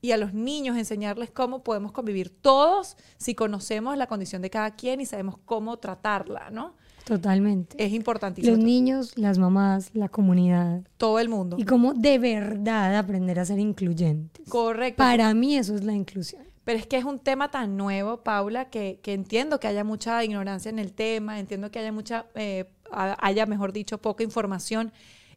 [0.00, 4.74] y a los niños enseñarles cómo podemos convivir todos si conocemos la condición de cada
[4.76, 6.74] quien y sabemos cómo tratarla, ¿no?
[7.04, 7.76] Totalmente.
[7.82, 8.56] Es importantísimo.
[8.56, 10.82] Los niños, las mamás, la comunidad.
[10.96, 11.56] Todo el mundo.
[11.58, 14.48] Y cómo de verdad aprender a ser incluyentes.
[14.48, 14.98] Correcto.
[14.98, 16.42] Para mí eso es la inclusión.
[16.64, 20.24] Pero es que es un tema tan nuevo, Paula, que, que entiendo que haya mucha
[20.24, 24.92] ignorancia en el tema, entiendo que haya mucha, eh, haya, mejor dicho, poca información.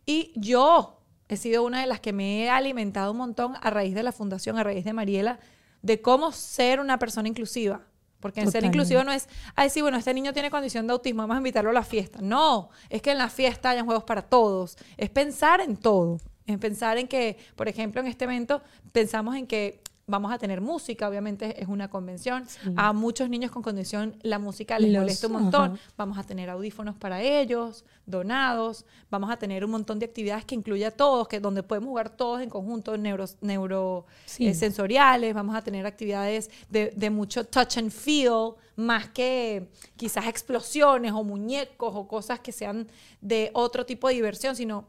[0.08, 0.99] Y yo
[1.30, 4.12] he sido una de las que me he alimentado un montón a raíz de la
[4.12, 5.40] fundación, a raíz de Mariela,
[5.82, 7.82] de cómo ser una persona inclusiva.
[8.20, 11.36] Porque ser inclusivo no es, ay, sí, bueno, este niño tiene condición de autismo, vamos
[11.36, 12.20] a invitarlo a la fiesta.
[12.22, 14.78] No, es que en la fiesta hayan juegos para todos.
[14.98, 16.20] Es pensar en todo.
[16.46, 18.62] Es pensar en que, por ejemplo, en este evento
[18.92, 22.46] pensamos en que vamos a tener música, obviamente es una convención.
[22.76, 25.80] A muchos niños con condición la música les molesta un montón.
[25.96, 28.86] Vamos a tener audífonos para ellos, donados.
[29.10, 32.10] Vamos a tener un montón de actividades que incluye a todos, que donde podemos jugar
[32.10, 34.06] todos en conjunto, neuro, neuro
[34.40, 35.34] eh, sensoriales.
[35.34, 41.24] Vamos a tener actividades de, de mucho touch and feel, más que quizás explosiones o
[41.24, 42.88] muñecos o cosas que sean
[43.22, 44.86] de otro tipo de diversión, sino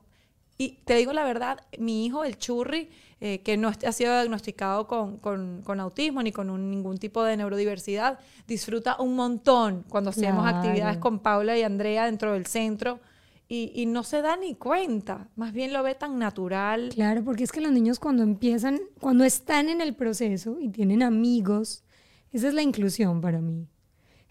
[0.60, 4.86] y te digo la verdad, mi hijo, el churri, eh, que no ha sido diagnosticado
[4.86, 10.98] con, con, autismo ni con ningún tipo de neurodiversidad, disfruta un montón cuando hacemos actividades
[10.98, 13.00] con Paula y Andrea dentro del centro.
[13.48, 16.90] Y, y, no se da ni cuenta, más bien lo ve tan natural.
[16.94, 21.02] Claro, porque es que los niños cuando empiezan, cuando están en el proceso y tienen
[21.02, 21.84] amigos,
[22.32, 23.66] esa es la inclusión para mí.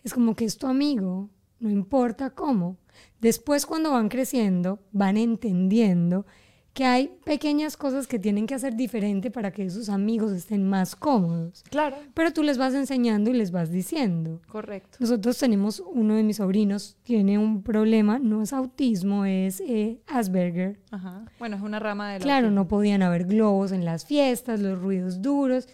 [0.04, 2.78] Es como que es tu amigo, no importa cómo.
[3.20, 6.26] Después cuando van creciendo, van entendiendo
[6.74, 10.96] que hay pequeñas cosas que tienen que hacer diferente para que sus amigos estén más
[10.96, 11.64] cómodos.
[11.70, 11.98] Claro.
[12.14, 14.42] Pero tú les vas enseñando y les vas diciendo.
[14.48, 14.98] Correcto.
[15.02, 20.80] Nosotros tenemos, uno de mis sobrinos tiene un problema, no es autismo, es eh, Asperger.
[20.92, 21.26] Ajá.
[21.40, 22.20] Bueno, es una rama de...
[22.20, 25.68] Claro, no podían haber globos en las fiestas, los ruidos duros.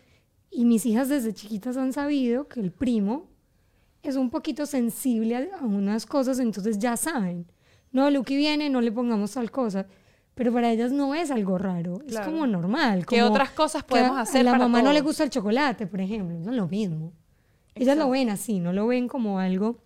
[0.50, 3.35] Y mis hijas desde chiquitas han sabido que el primo
[4.10, 7.46] es un poquito sensible a, unas cosas, entonces ya saben.
[7.92, 9.88] No, Lucky viene, no le pongamos tal cosa.
[10.36, 13.06] Pero para ellas no es algo raro, es como normal.
[13.06, 14.42] ¿Qué otras cosas podemos hacer?
[14.42, 17.14] A la mamá no le gusta el chocolate, por ejemplo, no es lo mismo.
[17.74, 19.78] Ellas lo ven así, no lo ven como algo,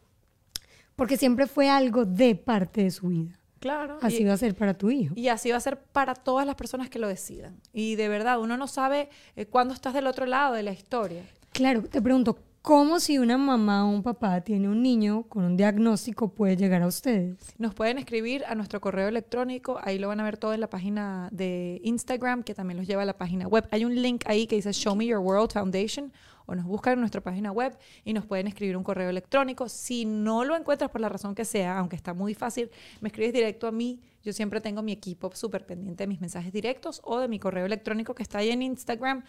[0.95, 3.39] porque siempre fue algo de parte de su vida.
[3.59, 3.99] Claro.
[4.01, 5.13] Así va a ser para tu hijo.
[5.15, 7.59] Y así va a ser para todas las personas que lo decidan.
[7.73, 11.23] Y de verdad, uno no sabe eh, cuándo estás del otro lado de la historia.
[11.51, 15.55] Claro, te pregunto, ¿Cómo si una mamá o un papá tiene un niño con un
[15.55, 17.37] diagnóstico puede llegar a ustedes?
[17.57, 20.69] Nos pueden escribir a nuestro correo electrónico, ahí lo van a ver todo en la
[20.69, 23.65] página de Instagram, que también los lleva a la página web.
[23.71, 26.11] Hay un link ahí que dice Show Me Your World Foundation,
[26.47, 29.69] o nos buscan en nuestra página web y nos pueden escribir un correo electrónico.
[29.69, 32.69] Si no lo encuentras por la razón que sea, aunque está muy fácil,
[32.99, 34.01] me escribes directo a mí.
[34.21, 37.65] Yo siempre tengo mi equipo súper pendiente de mis mensajes directos o de mi correo
[37.65, 39.23] electrónico que está ahí en Instagram.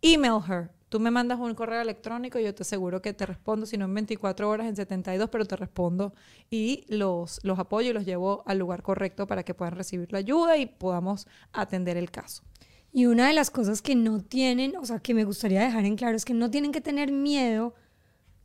[0.00, 3.64] Email her Tú me mandas un correo electrónico y yo te aseguro que te respondo,
[3.64, 6.12] si no en 24 horas, en 72, pero te respondo
[6.50, 10.18] y los, los apoyo y los llevo al lugar correcto para que puedan recibir la
[10.18, 12.42] ayuda y podamos atender el caso.
[12.92, 15.94] Y una de las cosas que no tienen, o sea, que me gustaría dejar en
[15.94, 17.72] claro es que no tienen que tener miedo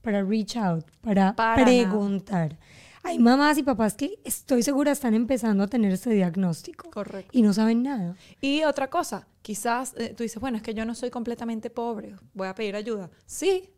[0.04, 2.60] para reach out, para, preguntar.
[3.06, 6.90] Hay mamás y papás que estoy segura están empezando a tener este diagnóstico.
[6.90, 7.30] Correcto.
[7.32, 8.16] Y no saben nada.
[8.42, 12.16] Y otra cosa, quizás eh, tú dices, bueno, es que yo no soy completamente pobre,
[12.34, 13.12] voy a pedir ayuda.
[13.28, 13.70] Sí.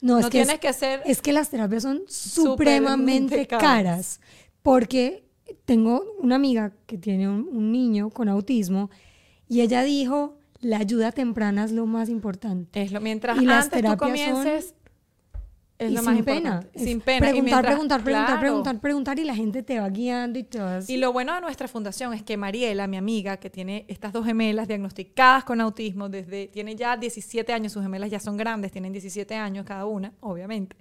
[0.00, 1.00] No, es que tienes que ser.
[1.06, 4.20] Es que las terapias son supremamente caras.
[4.62, 5.24] Porque
[5.64, 8.90] tengo una amiga que tiene un, niño con autismo
[9.48, 12.82] y ella dijo, la ayuda temprana es lo más importante.
[12.82, 14.74] Es lo mientras y antes tú comiences
[15.86, 16.66] es lo más sin pena.
[16.74, 17.28] Sin pena.
[17.28, 20.88] Preguntar, preguntar, preguntar, preguntar, preguntar y la gente te va guiando y te vas...
[20.88, 24.24] Y lo bueno de nuestra fundación es que Mariela, mi amiga, que tiene estas dos
[24.26, 26.48] gemelas diagnosticadas con autismo desde...
[26.48, 30.76] Tiene ya 17 años, sus gemelas ya son grandes, tienen 17 años cada una, obviamente.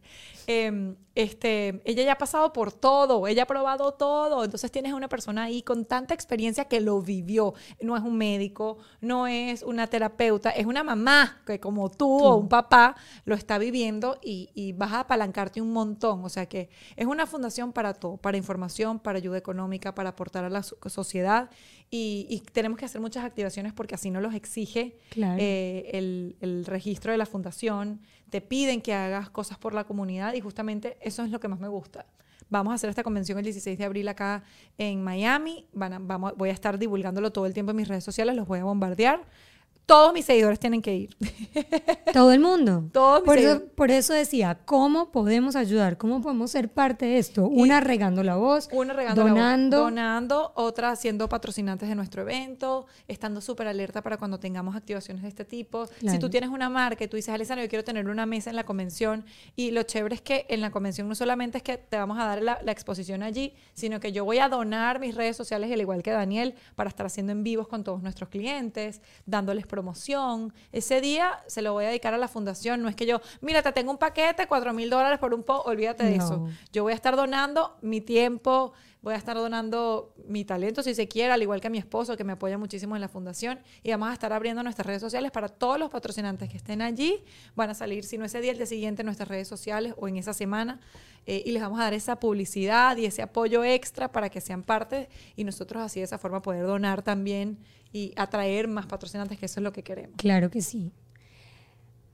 [0.47, 5.09] Em, este, ella ya ha pasado por todo, ella ha probado todo, entonces tienes una
[5.09, 7.53] persona ahí con tanta experiencia que lo vivió.
[7.81, 12.37] No es un médico, no es una terapeuta, es una mamá que como tú, o
[12.37, 16.23] un papá lo está viviendo y, y vas a apalancarte un montón.
[16.23, 20.45] O sea que es una fundación para todo, para información, para ayuda económica, para aportar
[20.45, 21.49] a la sociedad
[21.93, 27.11] y, tenemos que hacer muchas activaciones porque así no los exige eh, el, el, registro
[27.11, 27.99] de la fundación,
[28.29, 31.59] te piden que hagas cosas por la comunidad y justamente eso es lo que más
[31.59, 32.05] me gusta.
[32.49, 34.43] Vamos a hacer esta convención el 16 de abril acá
[34.77, 38.35] en Miami, Van vamos, voy a estar divulgándolo todo el tiempo en mis redes sociales,
[38.35, 39.25] los voy a bombardear
[39.91, 41.17] todos mis seguidores tienen que ir.
[42.13, 42.85] Todo el mundo.
[42.93, 43.73] Todos mis por eso, seguidores.
[43.75, 45.97] por eso decía, ¿cómo podemos ayudar?
[45.97, 47.43] ¿Cómo podemos ser parte de esto?
[47.43, 49.77] Una regando la voz, Una regando la voz, donando.
[49.79, 55.27] donando, otra siendo patrocinantes de nuestro evento, estando súper alerta para cuando tengamos activaciones de
[55.27, 55.87] este tipo.
[56.07, 58.55] Si tú tienes una marca y tú dices, Alessandro, yo quiero tener una mesa en
[58.55, 59.25] la convención
[59.57, 62.23] y lo chévere es que en la convención no solamente es que te vamos a
[62.23, 65.81] dar la, la exposición allí, sino que yo voy a donar mis redes sociales, al
[65.81, 70.53] igual que Daniel, para estar haciendo en vivos con todos nuestros clientes, dándoles promoción.
[70.71, 72.81] Ese día se lo voy a dedicar a la fundación.
[72.83, 75.61] No es que yo, mira, te tengo un paquete, cuatro mil dólares por un po,
[75.61, 76.23] olvídate de No.
[76.23, 76.47] eso.
[76.71, 81.07] Yo voy a estar donando mi tiempo, voy a estar donando mi talento, si se
[81.07, 83.59] quiere, al igual que a mi esposo, que me apoya muchísimo en la fundación.
[83.83, 87.23] Y vamos a estar abriendo nuestras redes sociales para todos los patrocinantes que estén allí.
[87.55, 90.07] Van a salir, si no ese día, el día siguiente en nuestras redes sociales o
[90.07, 90.79] en esa semana.
[91.25, 94.63] eh, y les vamos a dar esa publicidad y ese apoyo extra para que sean
[94.63, 97.59] parte y nosotros así de esa forma poder donar también
[97.93, 100.15] y atraer más patrocinantes, que eso es lo que queremos.
[100.17, 100.91] Claro que sí.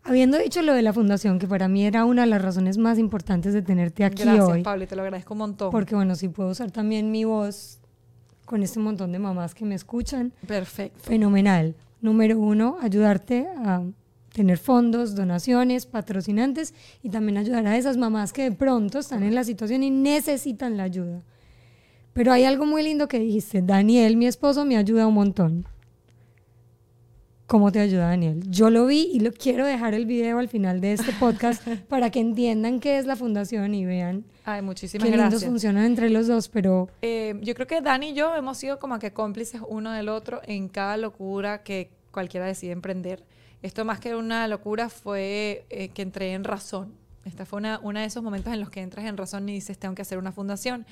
[0.07, 2.97] Habiendo dicho lo de la fundación, que para mí era una de las razones más
[2.97, 5.69] importantes de tenerte aquí Gracias, hoy, Pablo, y te lo agradezco un montón.
[5.71, 7.79] porque bueno, si puedo usar también mi voz
[8.45, 10.97] con este montón de mamás que me escuchan, Perfecto.
[11.01, 11.75] fenomenal.
[11.99, 13.83] Número uno, ayudarte a
[14.31, 19.35] tener fondos, donaciones, patrocinantes y también ayudar a esas mamás que de pronto están en
[19.35, 21.21] la situación y necesitan la ayuda.
[22.13, 25.65] Pero hay algo muy lindo que dijiste, Daniel, mi esposo, me ayuda un montón.
[27.47, 28.43] ¿Cómo te ayuda Daniel?
[28.49, 32.09] Yo lo vi y lo quiero dejar el video al final de este podcast para
[32.09, 35.49] que entiendan qué es la fundación y vean Ay, muchísimas qué lindos gracias.
[35.49, 38.99] funcionan entre los dos, pero Eh, yo creo que Dani y yo hemos sido como
[38.99, 43.23] que cómplices uno del otro en cada locura que cualquiera decide emprender.
[43.61, 46.91] Esto más que una locura fue eh, que entré en razón.
[47.23, 49.77] Esta fue una, una de esos momentos en los que entras en razón y dices,
[49.77, 50.85] tengo que hacer una fundación.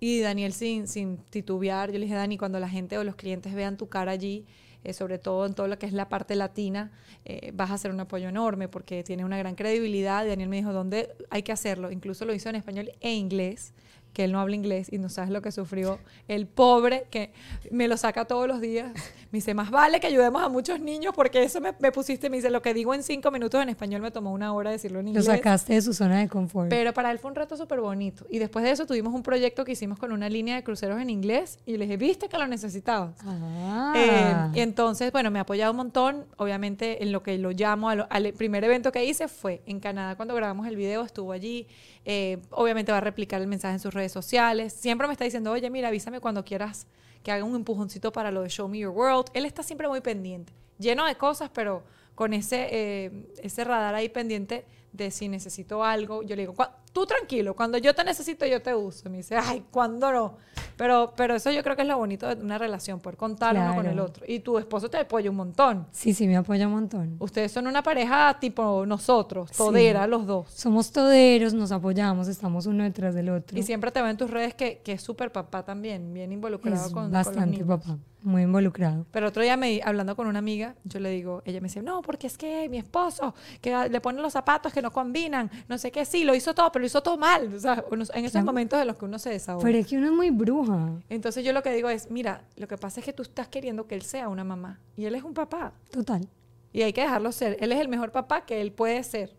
[0.00, 3.54] Y Daniel, sin, sin titubear, yo le dije, Dani, cuando la gente o los clientes
[3.54, 4.44] vean tu cara allí,
[4.84, 6.90] eh, sobre todo en todo lo que es la parte latina,
[7.24, 10.24] eh, vas a hacer un apoyo enorme porque tiene una gran credibilidad.
[10.24, 11.90] Y Daniel me dijo, ¿dónde hay que hacerlo?
[11.90, 13.74] Incluso lo hizo en español e inglés
[14.12, 17.32] que él no habla inglés y no sabes lo que sufrió el pobre que
[17.70, 18.92] me lo saca todos los días.
[19.32, 22.36] Me dice, más vale que ayudemos a muchos niños porque eso me, me pusiste, me
[22.38, 25.04] dice, lo que digo en cinco minutos en español me tomó una hora decirlo en
[25.06, 25.24] lo inglés.
[25.26, 26.68] sacaste de su zona de confort.
[26.68, 28.26] Pero para él fue un reto súper bonito.
[28.28, 31.10] Y después de eso tuvimos un proyecto que hicimos con una línea de cruceros en
[31.10, 33.14] inglés y le dije, viste que lo necesitabas.
[33.24, 33.92] Ah.
[33.96, 36.26] Eh, y entonces, bueno, me ha apoyado un montón.
[36.36, 39.78] Obviamente, en lo que lo llamo, a lo- al primer evento que hice fue en
[39.78, 41.68] Canadá, cuando grabamos el video, estuvo allí.
[42.06, 44.72] Eh, obviamente va a replicar el mensaje en sus redes sociales.
[44.72, 46.86] Siempre me está diciendo, oye, mira, avísame cuando quieras
[47.22, 49.26] que haga un empujoncito para lo de Show Me Your World.
[49.34, 51.82] Él está siempre muy pendiente, lleno de cosas, pero
[52.14, 56.22] con ese, eh, ese radar ahí pendiente de si necesito algo.
[56.22, 59.08] Yo le digo, "Cu- tú tranquilo, cuando yo te necesito, yo te uso.
[59.08, 60.36] Y me dice, ay, ¿cuándo no?
[60.76, 63.74] Pero, pero eso yo creo que es lo bonito de una relación, poder contar uno
[63.74, 64.04] con el Claro.
[64.08, 64.24] otro.
[64.26, 65.86] Y tu esposo te apoya un montón.
[65.90, 67.16] Sí, sí, me apoya un montón.
[67.18, 70.50] Ustedes son una pareja tipo nosotros, todera los dos.
[70.50, 73.58] Somos toderos, nos apoyamos, estamos uno detrás del otro.
[73.58, 76.76] Y siempre te veo en tus redes que, que es súper papá también, bien involucrado
[76.76, 79.04] es con, con los bastante papá, muy involucrado.
[79.10, 82.00] Pero otro día me, hablando con una amiga, yo le digo, ella me dice, no,
[82.00, 85.90] porque es que mi esposo, que le pone los zapatos que no combinan, no sé
[85.90, 87.54] qué, sí, lo hizo todo, pero lo hizo todo mal.
[87.54, 88.46] O sea, uno- en esos Claro.
[88.46, 89.62] momentos de los que uno se desahoga.
[89.64, 92.66] Pero es que uno es muy bruja, Entonces yo lo que digo es, mira, lo
[92.66, 95.22] que pasa es que tú estás queriendo que él sea una mamá y él es
[95.22, 96.28] un papá total.
[96.72, 97.56] y hay que dejarlo ser.
[97.60, 99.36] Él es el mejor papá que él puede ser,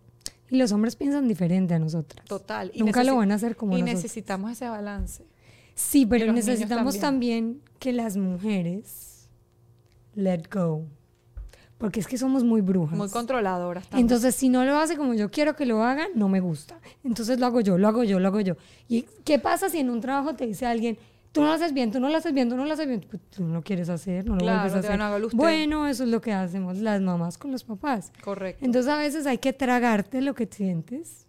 [0.50, 2.26] Y los hombres piensan diferente a nosotras.
[2.28, 2.72] total.
[2.74, 3.96] Y Nunca lo van a hacer como Y nosotros.
[4.04, 5.26] necesitamos ese balance.
[5.76, 7.62] Sí, Y pero necesitamos también.
[7.80, 9.30] que las mujeres
[10.14, 10.86] let go.
[11.82, 12.96] Porque es que somos muy brujas.
[12.98, 14.06] Muy controladoras también.
[14.06, 16.80] Entonces, si no lo hace como yo quiero que lo hagan, no me gusta.
[17.04, 18.56] Entonces lo hago yo, lo hago yo, lo hago yo.
[18.88, 20.98] ¿Y qué pasa si en un trabajo te dice alguien,
[21.32, 23.04] tú no lo haces bien, tú no lo haces bien, tú no lo haces bien?
[23.10, 25.02] Pues tú no lo quieres hacer, no lo Claro, vuelves a hacer.
[25.02, 25.36] a usted.
[25.38, 28.14] Bueno, eso es lo que hacemos las mamás con los papás.
[28.24, 28.64] Correcto.
[28.64, 31.26] Entonces a veces hay que tragarte lo que sientes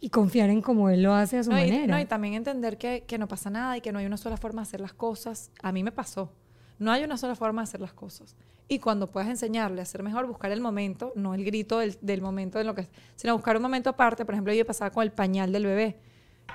[0.00, 1.86] y confiar en cómo él lo hace a su No, y, manera.
[1.94, 4.36] no, y también entender que, que no pasa nada y que no hay una sola
[4.38, 5.50] forma de hacer las cosas.
[5.62, 6.32] A mí me pasó.
[6.78, 8.36] No hay una sola forma de hacer las cosas.
[8.68, 12.20] Y cuando puedas enseñarle a hacer mejor, buscar el momento, no el grito del, del
[12.20, 14.24] momento de lo que sino buscar un momento aparte.
[14.26, 15.96] Por ejemplo, yo pasaba con el pañal del bebé.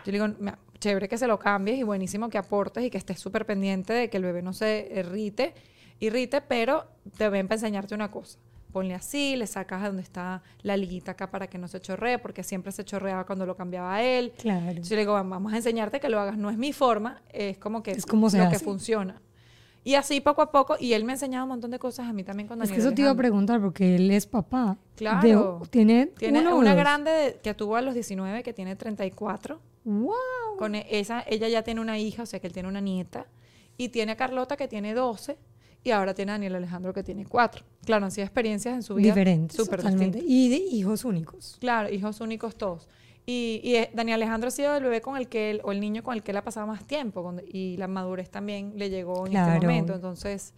[0.06, 2.98] Yo le digo, "Mira, chévere que se lo cambies y buenísimo que aportes y que
[2.98, 5.54] estés súper pendiente de que el bebé no se irrite,
[6.00, 6.86] irrite, pero
[7.18, 8.38] te ven para enseñarte una cosa.
[8.72, 12.18] Ponle así, le sacas a donde está la liguita acá para que no se chorree,
[12.20, 14.34] porque siempre se chorreaba cuando lo cambiaba a él.
[14.38, 14.82] Claro.
[14.82, 16.38] Yo le digo, vamos a enseñarte que lo hagas.
[16.38, 18.50] No es mi forma, es como que Es como lo hace.
[18.50, 19.22] que funciona.
[19.86, 22.14] Y así poco a poco, y él me ha enseñado un montón de cosas a
[22.14, 24.78] mí también cuando Es que eso te iba a preguntar porque él es papá.
[24.96, 25.60] Claro.
[25.64, 29.60] De- tiene Tiene uno una grande de- que tuvo a los 19, que tiene 34.
[29.84, 30.14] ¡Wow!
[30.58, 33.28] Con e- esa, ella ya tiene una hija, o sea que él tiene una nieta.
[33.78, 35.38] Y tiene a Carlota, que tiene 12.
[35.86, 37.66] y ahora tiene a Daniel Alejandro que tiene cuatro.
[37.84, 39.58] Claro, han sido experiencias en su vida Diferentes.
[39.58, 40.22] súper distintas.
[40.26, 41.58] Y de hijos únicos.
[41.60, 42.88] Claro, hijos únicos todos.
[43.26, 45.80] Y, y eh, Daniel Alejandro ha sido el bebé con el que él, o el
[45.80, 48.90] niño con el que él ha pasado más tiempo, con- y la madurez también le
[48.90, 49.54] llegó en Claro.
[49.54, 49.94] este momento.
[49.96, 50.54] Entonces,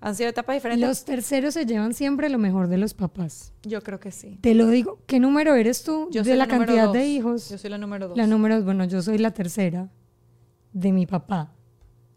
[0.00, 0.86] han sido etapas diferentes.
[0.86, 3.52] Los terceros se llevan siempre lo mejor de los papás.
[3.64, 4.38] Yo creo que sí.
[4.42, 5.00] Te lo digo.
[5.06, 7.08] ¿Qué número eres tú Yo de soy la número cantidad de dos.
[7.08, 7.48] hijos?
[7.50, 8.16] Yo soy la número dos.
[8.16, 9.88] La número, bueno, yo soy la tercera
[10.72, 11.52] de mi papá.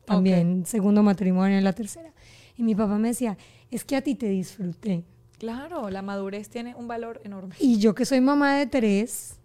[0.05, 2.13] También, segundo matrimonio, la tercera.
[2.55, 3.37] Y mi papá me decía,
[3.71, 5.03] es que a ti te disfruté.
[5.37, 7.55] Claro, la madurez tiene un valor enorme.
[7.59, 9.39] Y yo que soy mamá de tres,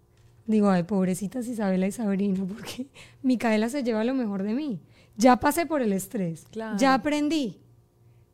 [0.45, 2.87] digo, ay, pobrecitas Isabela y Sabrina, porque
[3.21, 4.79] Micaela se lleva lo mejor de mí.
[5.15, 6.77] Ya pasé por el estrés, Claro.
[6.77, 7.59] ya aprendí.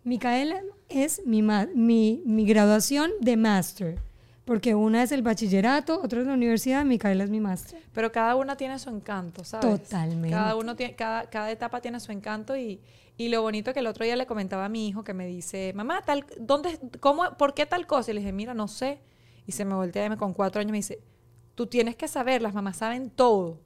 [0.04, 1.42] Micaela es mi,
[1.76, 4.00] mi, mi graduación de máster,
[4.46, 7.82] porque una es el bachillerato, otra es la universidad, Micaela es mi máster.
[7.94, 9.82] Pero cada una tiene su encanto, ¿sabes?
[9.84, 10.30] Totalmente.
[10.30, 12.80] Cada, uno tiene, cada, cada etapa tiene su encanto y,
[13.18, 15.74] y lo bonito que el otro día le comentaba a mi hijo que me dice,
[15.76, 18.10] mamá, tal, ¿dónde, cómo, ¿por qué tal cosa?
[18.12, 19.00] Y le dije, mira, no sé.
[19.46, 21.00] Y se me voltea y me- con cuatro años me dice,
[21.60, 23.60] tú tienes que saber, las mamás saben todo.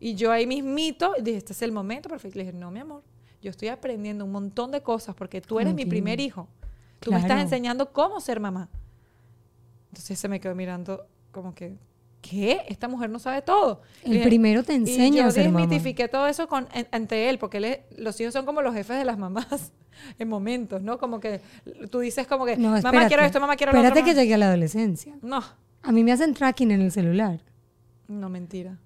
[0.00, 2.36] Y yo ahí mismito dije, este es el momento perfecto.
[2.40, 3.04] Le dije, no, mi amor,
[3.40, 6.48] yo estoy aprendiendo un montón de cosas porque tú eres mi primer hijo.
[6.98, 8.68] Tú me estás enseñando cómo ser mamá.
[9.90, 11.76] Entonces se me quedó mirando como que,
[12.20, 12.62] ¿qué?
[12.68, 13.82] Esta mujer no sabe todo.
[14.02, 15.60] Y El dije- primero te y enseña yo a ser mamá.
[15.60, 18.74] desmitifiqué todo eso con, en- ante él, porque él es- los hijos son como los
[18.74, 19.70] jefes de las mamás
[20.18, 20.98] en momentos, ¿no?
[20.98, 21.40] Como que
[21.92, 23.06] tú dices como que, No, mamá espérate.
[23.06, 24.04] quiero esto, mamá quiero lo Espérate otro.
[24.06, 24.22] que mamá".
[24.22, 25.16] llegue a la adolescencia.
[25.22, 25.42] No,
[25.82, 27.40] A mí me hacen tracking en el celular.
[28.08, 28.78] no, mentira.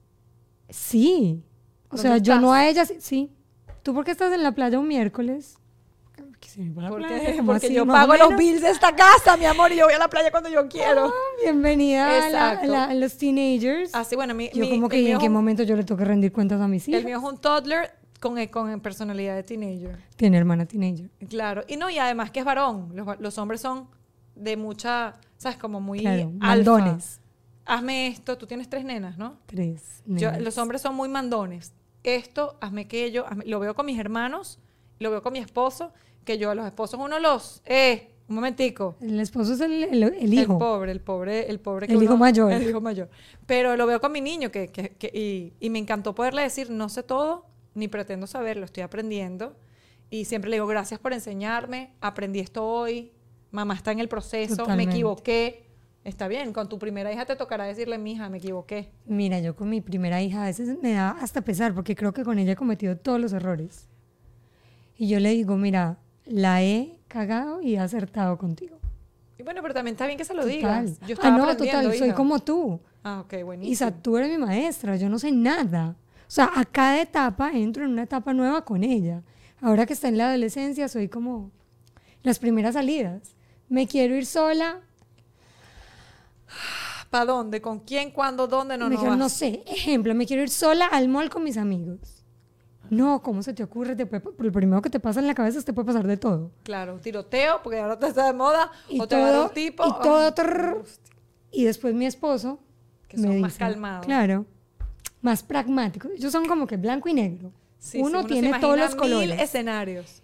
[0.71, 1.43] Sí.
[1.89, 2.41] O ¿Dónde sea, yo estás?
[2.43, 3.31] no a ella, sí-.
[3.83, 5.59] ¿Tú por qué estás en la playa un miércoles?
[6.77, 7.75] La ¿Por playa, Porque así?
[7.75, 10.31] yo pago los bills de esta casa, mi amor, y yo voy a la playa
[10.31, 11.07] cuando yo quiero.
[11.07, 13.95] Ah, bienvenida a, la- a la- a los teenagers.
[13.95, 16.33] Así, bueno, mi, yo mi- como que en qué momento yo le tengo que rendir
[16.33, 17.01] cuentas a mis hijos.
[17.01, 17.91] El mío es un toddler
[18.21, 19.99] con, con personalidad de teenager.
[20.17, 21.11] Tiene hermana teenager.
[21.29, 21.65] Claro.
[21.67, 22.91] Y no, y además que es varón.
[22.95, 23.89] Los, los hombres son
[24.37, 25.59] de mucha, ¿sabes?
[25.59, 26.47] Como muy Claro, alfa.
[26.75, 27.21] mandones.
[27.67, 28.37] Hazme esto.
[28.39, 29.39] Tú tienes tres nenas, ¿no?
[29.47, 30.03] Tres.
[30.07, 30.43] Yo- nenas.
[30.43, 31.73] los hombres son muy mandones.
[32.03, 33.25] Esto, hazme aquello.
[33.27, 34.59] hazme- lo veo con mis hermanos,
[34.99, 35.93] lo veo con mi esposo,
[36.25, 37.63] que yo a los esposos uno los...
[37.65, 38.97] Eh, un momentico.
[39.03, 40.59] El esposo es el, el- el El hijo.
[40.59, 41.87] pobre, el pobre, el pobre.
[41.93, 42.51] El hijo mayor.
[42.53, 43.11] El hijo mayor.
[43.47, 46.71] Pero lo veo con mi niño que, que- que- y, y me encantó poderle decir,
[46.71, 49.57] no sé todo, ni pretendo saberlo, estoy aprendiendo.
[50.09, 53.13] Y siempre le digo, gracias por enseñarme, aprendí esto hoy,
[53.55, 54.87] mamá está en el proceso, Totalmente.
[54.87, 55.65] me equivoqué.
[56.03, 58.91] Está bien, con tu primera hija te tocará decirle, mi hija, me equivoqué.
[59.07, 62.25] Mira, yo con mi primera hija a veces me da hasta pesar porque creo que
[62.25, 63.89] con ella he cometido todos los errores.
[64.99, 65.97] Y yo le digo, mira,
[66.27, 68.79] la he cagado y he acertado contigo.
[69.39, 70.57] Y bueno, pero también está bien que se lo Total.
[70.57, 71.01] digas.
[71.01, 72.17] Yo ah, estaba no, aprendiendo, total, soy hija.
[72.17, 72.81] como tú.
[73.03, 73.73] Ah, ok, buenísimo.
[73.73, 75.97] Isa, tú eres mi maestra, yo no sé nada.
[76.27, 79.23] O sea, a cada etapa entro en una etapa nueva con ella.
[79.61, 81.51] Ahora que está en la adolescencia, soy como
[82.23, 83.35] las primeras salidas.
[83.75, 84.79] Me quiero ir sola.
[87.11, 87.61] ¿Para dónde?
[87.61, 88.13] ¿Con quién?
[88.13, 88.47] ¿Cuándo?
[88.47, 88.79] ¿Dónde?
[88.79, 91.57] No, me no, dijeron, no sé, ejemplo, me quiero ir sola al mall con mis
[91.57, 91.99] amigos.
[92.89, 93.97] No, ¿cómo se te ocurre?
[93.97, 96.07] Te puede- por lo primero que te pasa en la cabeza es te puede pasar
[96.07, 96.53] de todo.
[96.63, 99.85] Claro, tiroteo, porque ahora te está de moda, Y o te agarra todo, un tipo.
[99.89, 100.85] y todo, Ay, trrr.
[101.51, 102.61] Y después mi esposo
[103.09, 104.07] Que me son más dice, calmados.
[104.07, 104.47] Claro,
[105.21, 106.13] más pragmáticos.
[106.17, 107.51] Ellos son como que blanco y negro.
[107.81, 109.31] Sí, sí, uno tiene todos los colores.
[109.31, 110.23] Mil escenarios.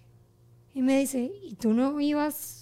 [0.72, 2.59] Y me dice, ¿y tú no ibas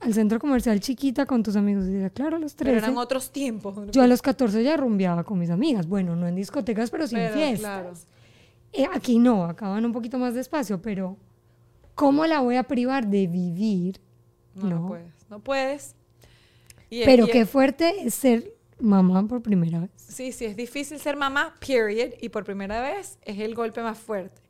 [0.00, 1.84] al centro comercial chiquita con tus amigos?
[1.86, 2.86] Y dice, claro, a los Pero 13.
[2.86, 3.76] eran otros tiempos.
[3.92, 5.86] Yo a los 14 ya rumbeaba con mis amigas.
[5.86, 7.60] Bueno, no en discotecas, pero sí en Pero, fiestas.
[7.60, 7.92] claro.
[8.72, 11.16] Eh, aquí no, acá van un poquito más despacio, pero
[11.94, 14.00] ¿cómo la voy a privar de vivir?
[14.54, 14.86] No, no, No.
[14.88, 15.12] puedes.
[15.28, 15.94] No puedes.
[16.88, 19.90] Y Pero y qué fuerte es ser mamá por primera vez.
[19.96, 22.14] Sí, sí, es difícil ser mamá, period.
[22.20, 24.40] Y por primera vez es el golpe más fuerte.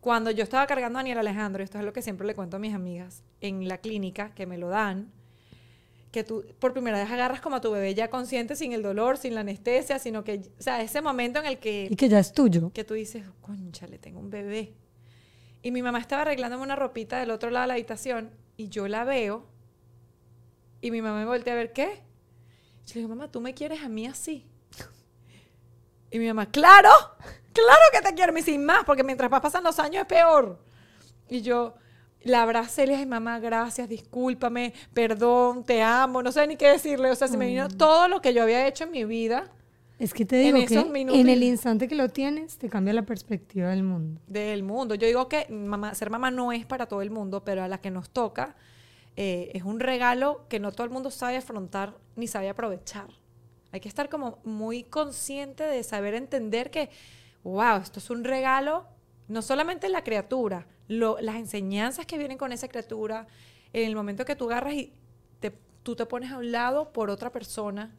[0.00, 2.60] Cuando yo estaba cargando a Daniel Alejandro, esto es lo que siempre le cuento a
[2.60, 5.12] mis amigas, en la clínica, que me lo dan,
[6.10, 9.18] que tú por primera vez agarras como a tu bebé ya consciente, sin el dolor,
[9.18, 12.18] sin la anestesia, sino que, o sea, ese momento en el que Y que ya
[12.18, 12.72] es tuyo.
[12.72, 14.74] que tú dices, concha, le tengo un bebé.
[15.62, 18.88] Y mi mamá estaba arreglándome una ropita del otro lado de la habitación y yo
[18.88, 19.46] la veo
[20.80, 22.02] y mi mamá me voltea a ver, ¿qué?
[22.86, 24.46] Yo le digo, mamá, ¿tú me quieres a mí así?
[26.10, 26.90] Y mi mamá, claro,
[27.52, 30.58] claro que te quiero, y sin más, porque mientras más pasan los años es peor.
[31.28, 31.74] Y yo
[32.22, 37.10] la abracé le dije, mamá, gracias, discúlpame, perdón, te amo, no sé ni qué decirle.
[37.10, 39.50] O sea, se me vino todo lo que yo había hecho en mi vida
[39.98, 42.92] Es que te En digo que minutos- en el instante que lo tienes, te cambia
[42.94, 44.20] la perspectiva del mundo.
[44.26, 44.94] del mundo.
[44.94, 47.78] Yo digo que mamá, ser mamá no es para todo el mundo, pero a la
[47.80, 48.54] que nos toca
[49.16, 53.08] eh, es un regalo que no todo el mundo sabe afrontar ni sabe aprovechar.
[53.72, 56.88] Hay que estar como muy consciente de saber entender que,
[57.44, 58.84] wow, esto es un regalo,
[59.28, 63.26] no solamente la criatura, lo- las enseñanzas que vienen con esa criatura,
[63.72, 64.92] en el momento que tú agarras y
[65.38, 67.90] te, tú te pones a un lado por otra persona.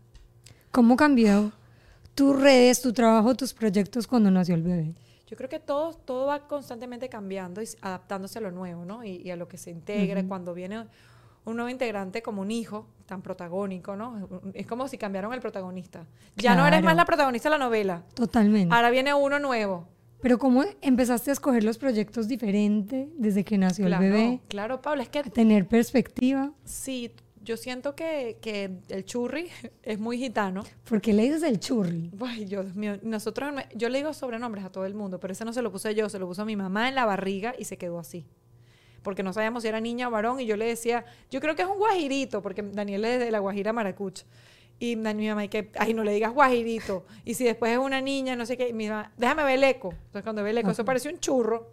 [0.72, 1.52] ¿Cómo cambió
[2.16, 4.94] tus redes, tu trabajo, tus proyectos cuando nació el bebé?
[5.28, 9.04] Yo creo que todo, todo va constantemente cambiando y adaptándose a lo nuevo, ¿no?
[9.06, 10.26] Y, y a lo que se integra.
[10.28, 10.86] Cuando viene
[11.46, 14.28] un nuevo integrante como un hijo tan protagónico, ¿no?
[14.54, 16.06] Es como si cambiaron el protagonista.
[16.38, 18.04] Ya no eres más la protagonista de la novela.
[18.14, 18.74] Totalmente.
[18.74, 19.88] Ahora viene uno nuevo.
[20.22, 24.40] Pero ¿cómo empezaste a escoger los proyectos diferente desde que nació Claro, el bebé?
[24.48, 26.52] claro, Pablo, es que A tener perspectiva.
[26.64, 27.12] sí,
[27.44, 29.48] yo siento que, que el churri
[29.82, 30.64] es muy gitano.
[30.88, 32.12] ¿Por qué le dices el churri?
[32.22, 35.52] Ay, Dios mío, nosotros, yo le digo sobrenombres a todo el mundo, pero ese no
[35.54, 37.98] se lo puse yo, se lo puso mi mamá en la barriga y se quedó
[37.98, 38.28] así.
[39.04, 41.64] Porque no sabíamos si era niña o varón y yo le decía, yo creo que
[41.64, 44.26] es un guajirito, porque Daniel es de la Guajira Maracucha.
[44.80, 47.06] Y mi mamá, y que, ay, no le digas guajirito.
[47.24, 49.64] Y si después es una niña, no sé qué, y mi mamá, déjame ver el
[49.64, 49.90] eco.
[49.92, 51.70] Entonces cuando ve el eco, eso parece un churro.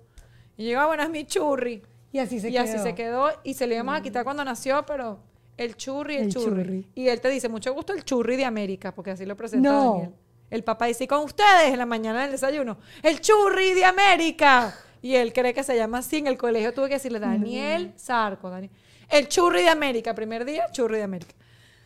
[0.57, 1.83] Y yo, ah, bueno, es mi churri.
[2.12, 2.62] Y así se y quedó.
[2.64, 5.20] así se quedó y se le íbamos a quitar cuando nació, pero
[5.57, 6.62] el churri, el, El churri.
[6.62, 6.87] churri.
[6.95, 9.93] Y él te dice, mucho gusto el churri de América, porque así lo presenta No.
[9.93, 10.14] Daniel.
[10.51, 14.74] El papá dice, "Y con ustedes en la mañana del desayuno, el churri de América.
[15.03, 16.17] Y él cree que se llama así.
[16.19, 18.73] En el colegio tuve que decirle, Daniel Sarco, Daniel.
[19.11, 21.35] El churri de América, primer día, churri de América.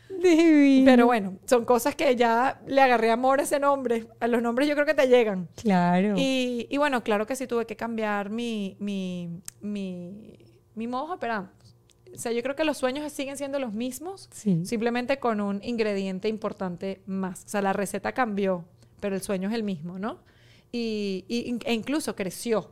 [0.09, 0.85] Divino.
[0.85, 4.07] Pero bueno, son cosas que ya le agarré amor a ese nombre.
[4.21, 5.49] A los nombres yo creo que te llegan.
[5.57, 6.15] Claro.
[6.17, 10.39] Y, y bueno, claro que sí tuve que cambiar mi, mi, mi,
[10.75, 11.15] mi modo.
[11.15, 14.67] O sea, yo creo que los sueños siguen siendo los mismos, Sí.
[14.67, 17.45] simplemente con un ingrediente importante más.
[17.47, 18.65] O sea, la receta cambió,
[19.01, 20.19] pero el sueño es el mismo, ¿no?
[20.73, 22.71] Y, y- e incluso creció,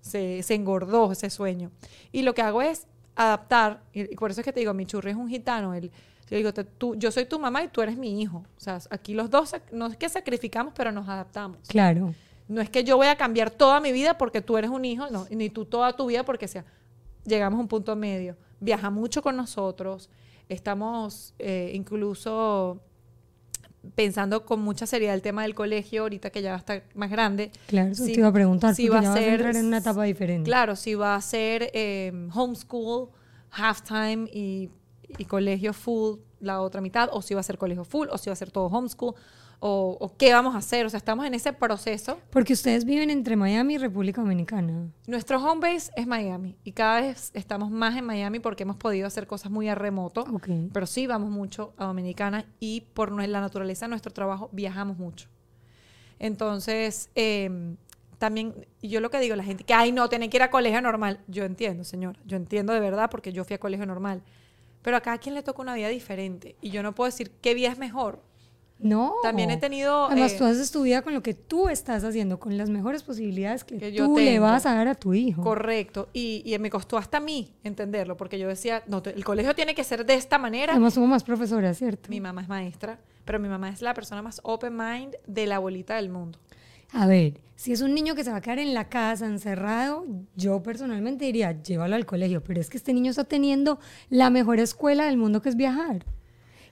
[0.00, 1.70] se, se engordó ese sueño.
[2.12, 2.86] Y lo que hago es
[3.16, 5.74] adaptar, y, por eso es que te digo, mi churri es un gitano.
[5.74, 5.90] El,
[6.30, 8.44] yo digo, te- tú, yo soy tu mamá y tú eres mi hijo.
[8.56, 11.58] O sea, aquí los dos, no es que sacrificamos, pero nos adaptamos.
[11.68, 12.14] Claro.
[12.46, 15.08] No es que yo voy a cambiar toda mi vida porque tú eres un hijo,
[15.10, 16.64] no, ni tú toda tu vida porque sea.
[17.24, 18.36] Llegamos a un punto medio.
[18.60, 20.08] Viaja mucho con nosotros.
[20.48, 22.80] Estamos eh, incluso
[23.94, 27.10] pensando con mucha seriedad el tema del colegio, ahorita que ya va a estar más
[27.10, 27.50] grande.
[27.66, 29.56] Claro, eso Si- te iba a preguntar, si va a ya vas a ser- entrar
[29.56, 30.48] en una etapa diferente.
[30.48, 33.08] Claro, si va a ser eh, homeschool,
[33.50, 34.70] halftime y,
[35.16, 38.30] y colegio full la otra mitad, o si va a ser colegio full, o si
[38.30, 39.14] va a ser todo homeschool,
[39.60, 40.86] o, o qué vamos a hacer.
[40.86, 42.18] O sea, estamos en ese proceso.
[42.30, 44.88] Porque ustedes viven entre Miami y República Dominicana.
[45.06, 49.06] Nuestro home base es Miami y cada vez estamos más en Miami porque hemos podido
[49.06, 50.48] hacer cosas muy a remoto, Ok.
[50.72, 55.28] pero sí vamos mucho a Dominicana y por la naturaleza de nuestro trabajo viajamos mucho.
[56.18, 57.76] Entonces, eh,
[58.18, 60.80] también yo lo que digo, la gente que, ay, no, tienen que ir a colegio
[60.82, 61.20] normal.
[61.28, 64.22] Yo entiendo, señora, yo entiendo de verdad porque yo fui a colegio normal.
[64.82, 67.54] Pero a cada quien le toca una vida diferente y yo no puedo decir qué
[67.54, 68.22] vida es mejor.
[68.80, 69.14] No.
[69.22, 70.06] También he tenido...
[70.06, 73.02] Además, eh, tú haces tu vida con lo que tú estás haciendo, con las mejores
[73.02, 74.44] posibilidades que, Que yo tú le tengo.
[74.44, 75.42] vas a dar a tu hijo.
[75.42, 76.08] Correcto.
[76.12, 79.74] Y, y me costó hasta a mí entenderlo, porque yo decía, no, el colegio tiene
[79.74, 80.72] que ser de esta manera.
[80.74, 82.08] Además, somos más profesoras, ¿cierto?
[82.08, 85.58] Mi mamá es maestra, pero mi mamá es la persona más open mind de la
[85.58, 86.38] bolita del mundo.
[86.92, 90.06] A ver, si es un niño que se va a quedar en la casa encerrado,
[90.36, 94.60] yo personalmente diría, llévalo al colegio, pero es que este niño está teniendo la mejor
[94.60, 96.06] escuela del mundo que es viajar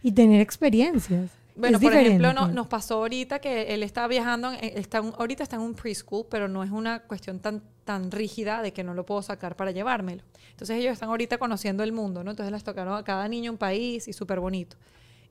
[0.03, 1.33] y tener experiencias.
[1.57, 5.43] Bueno, Es por ejemplo, no- nos pasó ahorita que él está viajando, está un- ahorita
[5.43, 8.93] está en un preschool, pero no es una cuestión tan, tan rígida de que no
[8.93, 10.23] lo puedo sacar para llevármelo.
[10.51, 12.31] Entonces ellos están ahorita conociendo el mundo, ¿no?
[12.33, 14.77] Entonces les tocaron a cada niño un país y súper bonito.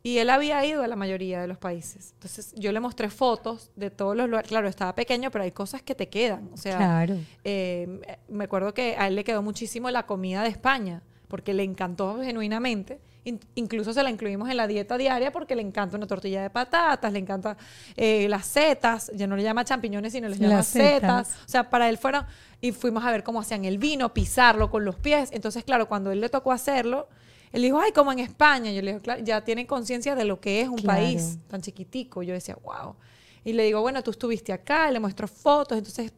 [0.01, 2.11] Y él había ido a la mayoría de los países.
[2.13, 4.47] Entonces yo le mostré fotos de todos los lugares.
[4.49, 6.49] Claro, estaba pequeño, pero hay cosas que te quedan.
[6.53, 7.17] O sea, Claro.
[7.43, 11.63] eh, me acuerdo que a él le quedó muchísimo la comida de España, porque le
[11.63, 12.99] encantó genuinamente.
[13.25, 16.49] In- incluso se la incluimos en la dieta diaria porque le encanta una tortilla de
[16.49, 17.57] patatas, le encanta
[17.97, 21.27] eh, las setas, ya no le llama champiñones, sino les llama setas.
[21.27, 21.45] setas.
[21.45, 22.25] O sea, para él fueron,
[22.61, 25.29] y fuimos a ver cómo hacían el vino, pisarlo con los pies.
[25.33, 27.07] Entonces, claro, cuando él le tocó hacerlo,
[27.51, 28.71] él dijo, ay, como en España.
[28.71, 30.99] Yo le digo, claro, ya tiene conciencia de lo que es un Claro.
[31.01, 32.21] país tan chiquitico.
[32.21, 32.95] Yo decía, wow.
[33.43, 36.13] Y le digo, bueno, tú estuviste acá, le muestro fotos, entonces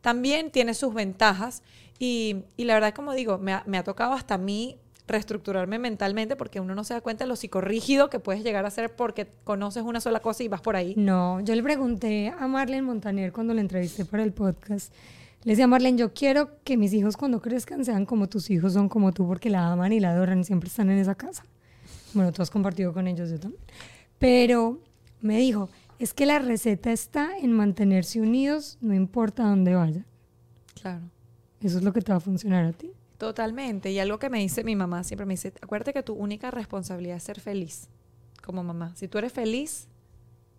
[0.00, 1.62] también tiene sus ventajas.
[1.98, 5.78] Y, y la verdad, como digo, me ha, me ha tocado hasta a mí reestructurarme
[5.78, 8.94] mentalmente porque uno no se da cuenta de lo psicorrígido que puedes llegar a ser
[8.94, 10.94] porque conoces una sola cosa y vas por ahí.
[10.96, 14.92] No, yo le pregunté a Marlene Montaner cuando la entrevisté para el podcast.
[15.44, 18.74] Le decía a Marlene, yo quiero que mis hijos cuando crezcan sean como tus hijos
[18.74, 21.44] son como tú porque la aman y la adoran y siempre están en esa casa.
[22.14, 23.62] Bueno, tú has compartido con ellos, yo también.
[24.18, 24.80] Pero
[25.20, 30.06] me dijo, es que la receta está en mantenerse unidos, no importa dónde vayan.
[30.80, 31.02] Claro.
[31.60, 32.92] Eso es lo que te va a funcionar a ti.
[33.22, 33.92] Totalmente.
[33.92, 37.18] Y algo que me dice mi mamá, siempre me dice, acuérdate que tu única responsabilidad
[37.18, 37.88] es ser feliz
[38.42, 38.96] como mamá.
[38.96, 39.86] Si tú eres feliz,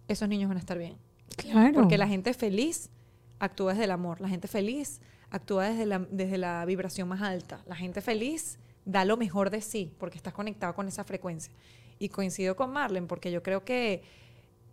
[0.08, 0.96] esos niños van a estar bien.
[1.36, 1.74] Claro.
[1.74, 2.90] Porque la gente feliz
[3.38, 4.22] actúa desde el amor.
[4.22, 7.62] La gente feliz actúa desde la, desde la vibración más alta.
[7.68, 11.54] La gente feliz da lo mejor de sí porque estás conectado con esa frecuencia.
[12.00, 14.04] Y coincido con Marlene porque yo creo que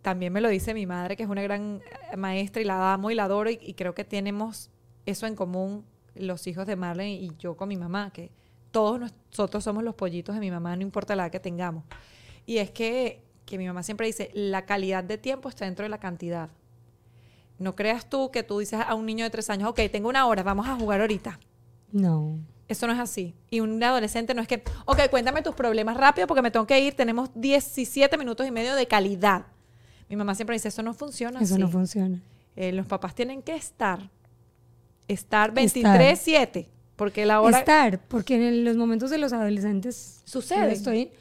[0.01, 1.81] también me lo dice mi madre, que es una gran
[2.13, 4.69] eh, maestra y la amo y la adoro y, y creo que tenemos
[5.05, 5.83] eso en común
[6.15, 8.31] los hijos de Marlene y yo con mi mamá, que
[8.71, 11.83] todos nosotros somos los pollitos de mi mamá, no importa la edad que tengamos.
[12.45, 15.89] Y es que, que mi mamá siempre dice, la calidad de tiempo está dentro de
[15.89, 16.49] la cantidad.
[17.59, 20.25] No creas tú que tú dices a un niño de tres años, ok, tengo una
[20.25, 21.39] hora, vamos a jugar ahorita.
[21.91, 22.39] No.
[22.67, 23.35] Eso no es así.
[23.49, 26.79] Y un adolescente no es que, ok, cuéntame tus problemas rápido porque me tengo que
[26.79, 29.45] ir, tenemos 17 minutos y medio de calidad.
[30.09, 31.61] Mi mamá siempre dice, eso no funciona Eso así.
[31.61, 32.21] no funciona.
[32.55, 34.09] Eh, los papás tienen que estar,
[35.07, 40.71] estar 23-7, porque la hora Estar, porque en los momentos de los adolescentes Sucede.
[40.71, 41.11] estoy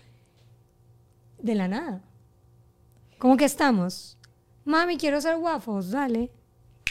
[1.39, 2.03] de la nada.
[3.19, 4.17] Como que estamos,
[4.65, 6.31] mami, quiero hacer waffles, dale.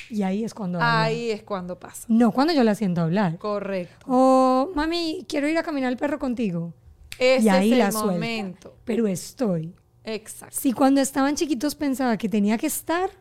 [0.10, 1.02] Y ahí es cuando hablan.
[1.04, 2.06] ahí es cuando pasa.
[2.08, 3.38] No cuando yo la siento hablar.
[3.38, 4.06] Correcto.
[4.08, 6.74] O, mami, quiero ir a caminar al perro contigo.
[7.20, 8.12] Ese y ahí es el la suelta.
[8.14, 8.76] momento.
[8.86, 9.76] Pero estoy.
[10.04, 10.56] Exacto.
[10.60, 13.12] Si cuando estaban chiquitos pensaba que tenía que estar,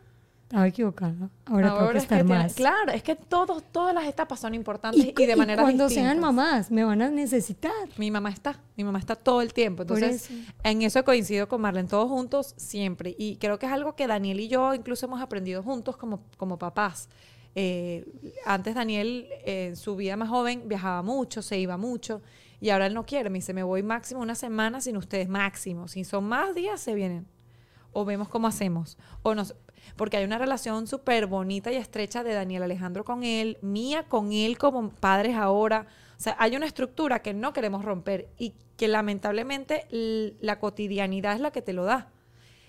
[0.49, 1.29] estaba equivocada.
[1.45, 2.55] Ahora, tengo que es estar más.
[2.55, 5.87] claro, es que todos, todas las etapas son importantes y, y, de y manera cuando
[5.89, 7.71] sean mamás, me van a necesitar.
[7.97, 9.83] Mi mamá está, mi mamá está todo el tiempo.
[9.83, 10.33] Entonces, eso.
[10.63, 13.15] en eso coincido con Marlene, todos juntos siempre.
[13.19, 16.57] Y creo que es algo que Daniel y yo incluso hemos aprendido juntos como, como
[16.57, 17.09] papás.
[17.53, 18.07] Eh,
[18.43, 22.23] antes Daniel, eh, en su vida más joven, viajaba mucho, se iba mucho.
[22.59, 23.29] Y ahora él no quiere.
[23.29, 25.87] Me dice, me voy máximo una semana sin ustedes, máximo.
[25.87, 27.27] Si son más días, se vienen.
[27.91, 28.97] O vemos cómo hacemos.
[29.23, 29.55] O nos,
[29.95, 34.31] porque hay una relación súper bonita y estrecha de Daniel Alejandro con él, mía con
[34.31, 35.87] él como padres ahora.
[36.17, 39.87] O sea, hay una estructura que no queremos romper y que lamentablemente
[40.39, 42.09] la cotidianidad es la que te lo da.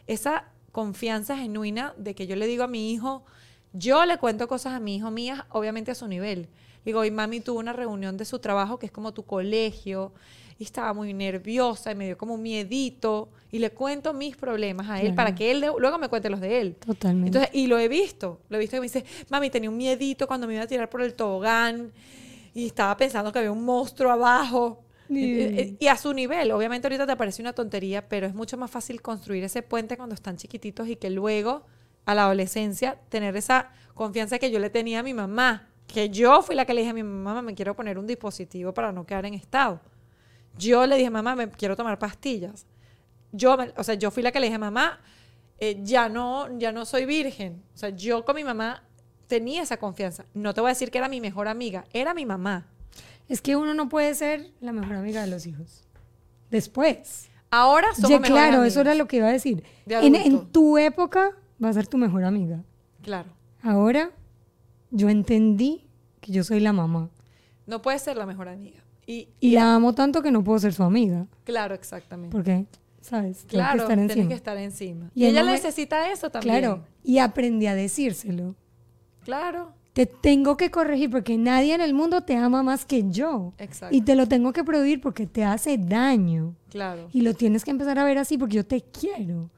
[0.07, 3.25] Esa confianza genuina de que yo le digo a mi hijo,
[3.73, 6.49] yo le cuento cosas a mi hijo mías, obviamente a su nivel.
[6.85, 10.13] Digo, y mami tuvo una reunión de su trabajo que es como tu colegio
[10.61, 14.91] y estaba muy nerviosa y me dio como un miedito y le cuento mis problemas
[14.91, 15.17] a él Claro.
[15.17, 16.77] para que él de- luego me cuente los de él.
[16.77, 17.29] Totalmente.
[17.39, 20.27] Entonces, y lo he visto, lo he visto que me dice, mami, tenía un miedito
[20.29, 21.91] cuando me iba a tirar por el tobogán
[22.55, 24.85] y estaba pensando que había un monstruo abajo.
[25.09, 25.77] Sí.
[25.81, 28.71] Y, y a su nivel, obviamente ahorita te parece una tontería, pero es mucho más
[28.71, 31.63] fácil construir ese puente cuando están chiquititos y que luego
[32.05, 36.43] a la adolescencia tener esa confianza que yo le tenía a mi mamá, que yo
[36.43, 39.07] fui la que le dije a mi mamá, me quiero poner un dispositivo para no
[39.07, 39.81] quedar en estado.
[40.61, 42.67] Yo le dije, mamá, me quiero tomar pastillas.
[43.33, 45.01] Yo, o sea, yo fui la que le dije, mamá,
[45.59, 47.63] eh, ya no, ya no soy virgen.
[47.75, 48.83] O sea, yo con mi mamá
[49.27, 50.25] tenía esa confianza.
[50.35, 52.67] No te voy a decir que era mi mejor amiga, era mi mamá.
[53.29, 55.85] Es que uno no puede ser la mejor amiga de los hijos.
[56.51, 57.29] Después.
[57.51, 59.65] Ahora somos Ya, claro, eso era lo que iba a decir.
[59.87, 61.33] De En, en tu época
[61.63, 62.63] va a ser tu mejor amiga.
[63.03, 63.31] Claro.
[63.63, 64.11] Ahora
[64.91, 65.87] yo entendí
[66.21, 67.11] que yo soy la mamá.
[67.67, 68.80] No puedes ser la mejor amiga.
[69.11, 71.27] Y, Y la amo tanto que no puedo ser su amiga.
[71.45, 72.33] claro, exactamente.
[72.33, 72.67] Porque,
[73.01, 73.39] ¿sabes?
[73.39, 75.11] Tengo claro, tienes que estar encima.
[75.15, 76.59] Y Y, el ella necesita eso también.
[76.59, 76.85] Claro.
[77.03, 78.55] Y aprendí a decírselo.
[79.25, 79.73] Claro.
[79.93, 83.53] Te tengo que corregir porque nadie en el mundo te ama más que yo.
[83.59, 83.95] Exacto.
[83.95, 86.55] Y te lo tengo que prohibir porque te hace daño.
[86.71, 87.09] Claro.
[87.13, 89.51] Y lo tienes que empezar a ver así porque yo te quiero.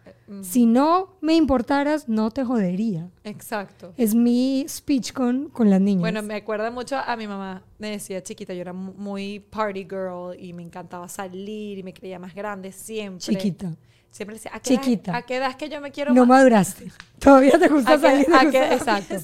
[0.42, 3.10] Si no me importaras, no te jodería.
[3.24, 3.92] Exacto.
[3.96, 6.00] Es mi speech con, con las niñas.
[6.00, 7.62] Bueno, me acuerda mucho a mi mamá.
[7.78, 11.92] Me decía chiquita, yo era mu- muy party girl y me encantaba salir y me
[11.92, 13.20] creía más grande siempre.
[13.20, 13.72] Chiquita.
[14.10, 15.10] Siempre decía, ¿a qué, Chiquita.
[15.12, 16.92] Edad, ¿a qué edad es que yo me quiero No ma- maduraste.
[17.18, 18.26] Todavía te gusta ¿A salir.
[18.34, 19.14] a qué- exacto.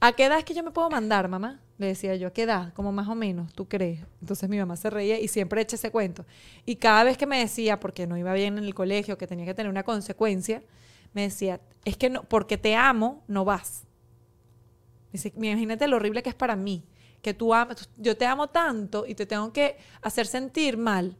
[0.00, 1.60] ¿A qué edad es que yo me puedo mandar, mamá?
[1.76, 2.72] Le decía yo, ¿a qué edad?
[2.74, 4.00] Como más o menos, ¿tú crees?
[4.20, 6.24] Entonces mi mamá se reía y siempre echa ese cuento.
[6.64, 9.44] Y cada vez que me decía, porque no iba bien en el colegio, que tenía
[9.44, 10.62] que tener una consecuencia,
[11.14, 13.84] me decía, es que no, porque te amo, no vas.
[15.12, 16.84] Dice, imagínate lo horrible que es para mí,
[17.22, 21.16] que tú amas, yo te amo tanto y te tengo que hacer sentir mal.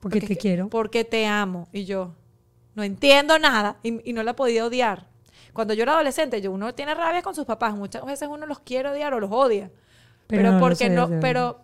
[0.00, 0.68] Porque te que- quiero.
[0.68, 1.68] Porque te amo.
[1.72, 2.14] Y yo,
[2.74, 3.78] no entiendo nada.
[3.82, 5.08] Y, y no la podía odiar.
[5.54, 7.74] Cuando yo era adolescente, yo, uno tiene rabia con sus papás.
[7.74, 9.70] Muchas veces uno los quiere odiar o los odia.
[10.26, 11.60] Pero Pero, no los porque odias no, de pero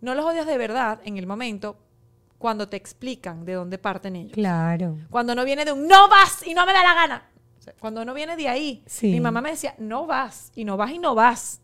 [0.00, 1.76] no los odias de verdad en el momento
[2.38, 4.32] cuando te explican de dónde parten ellos.
[4.32, 4.96] Claro.
[5.10, 7.30] Cuando no viene de un no vas y no me da la gana.
[7.58, 8.82] O sea, cuando no viene de ahí.
[8.86, 9.10] Sí.
[9.10, 11.60] Mi mamá me decía, no vas y no vas y no vas.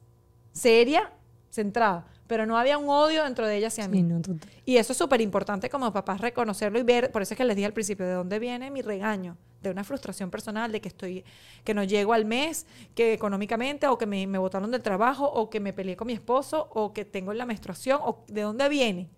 [0.53, 1.12] Seria,
[1.51, 2.07] centrada.
[2.27, 3.99] Pero no había un odio dentro de ella hacia mí.
[3.99, 4.51] Sí, no, total.
[4.64, 7.57] Y eso es súper importante como papás reconocerlo y ver, por eso es que les
[7.57, 11.24] dije al principio, de dónde viene mi regaño, de una frustración personal, de que estoy,
[11.64, 15.51] que no llego al mes, que económicamente, o que me, me botaron del trabajo, o
[15.51, 19.09] que me peleé con mi esposo, o que tengo la menstruación, o de dónde viene.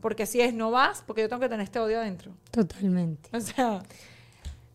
[0.00, 2.32] Porque si es no vas, porque yo tengo que tener este odio adentro.
[2.50, 3.30] Totalmente.
[3.36, 3.82] O sea,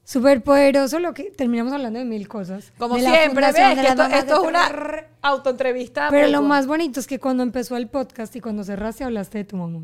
[0.07, 2.71] Súper poderoso lo que terminamos hablando de mil cosas.
[2.77, 6.07] como De siempre, ves que esto, esto es una autoentrevista.
[6.09, 9.43] Pero lo más bonito es que cuando empezó el podcast y cuando cerraste hablaste de
[9.43, 9.81] tu mamá.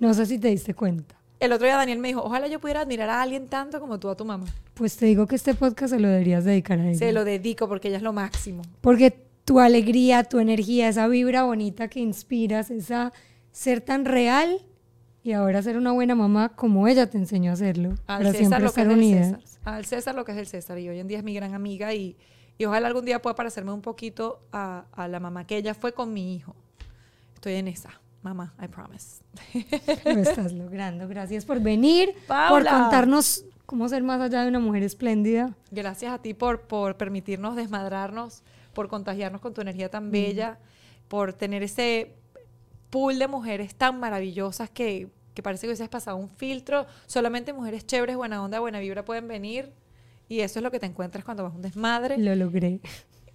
[0.00, 1.16] No sé si te diste cuenta.
[1.38, 4.08] El otro día Daniel me dijo, ojalá yo pudiera admirar a alguien tanto como tú
[4.08, 4.46] a tu mamá.
[4.72, 6.98] Pues te digo que este podcast se lo deberías dedicar a ella.
[6.98, 8.62] Se lo dedico porque ella es lo máximo.
[8.80, 9.10] Porque
[9.44, 13.12] tu alegría, tu energía, esa vibra bonita que inspiras, esa
[13.52, 14.62] ser tan real
[15.24, 17.94] y ahora ser una buena mamá como ella te enseñó a hacerlo.
[18.06, 19.42] Al para César siempre lo que es unidas.
[19.42, 19.74] César.
[19.74, 20.78] Al César lo que es el César.
[20.78, 22.18] Y hoy en día es mi gran amiga y,
[22.58, 25.94] y ojalá algún día pueda parecerme un poquito a, a la mamá que ella fue
[25.94, 26.54] con mi hijo.
[27.34, 27.88] Estoy en esa.
[28.20, 29.22] Mamá, I promise.
[30.04, 31.08] Lo estás logrando.
[31.08, 32.70] Gracias por venir, por Paula.
[32.72, 35.54] contarnos cómo ser más allá de una mujer espléndida.
[35.70, 38.42] Gracias a ti por, por permitirnos desmadrarnos,
[38.74, 40.58] por contagiarnos con tu energía tan bella,
[41.08, 42.14] por tener ese
[42.94, 46.86] pool de mujeres tan maravillosas que, que parece que hubieses pasado un filtro.
[47.06, 49.72] Solamente mujeres chéveres, buena onda, buena vibra pueden venir.
[50.28, 52.16] Y eso es lo que te encuentras cuando vas a un desmadre.
[52.18, 52.78] Lo logré.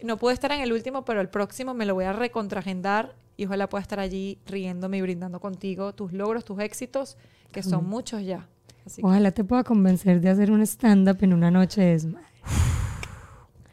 [0.01, 3.47] No pude estar en el último, pero el próximo me lo voy a recontragendar y
[3.47, 7.17] ojalá pueda estar allí riéndome y brindando contigo tus logros, tus éxitos,
[7.51, 8.47] que son muchos ya.
[8.85, 12.27] Así que- Ojalá te pueda convencer de hacer un stand-up en una noche de desmadre.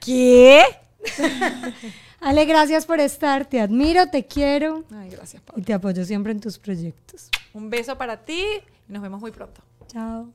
[0.01, 0.63] ¿Qué?
[2.21, 3.47] Ale, gracias por estar.
[3.47, 7.31] Te admiro, te quiero Ay, gracias, y te apoyo siempre en tus proyectos.
[7.53, 8.45] Un beso para ti
[8.89, 9.61] y nos vemos muy pronto.
[9.89, 10.33] Chao.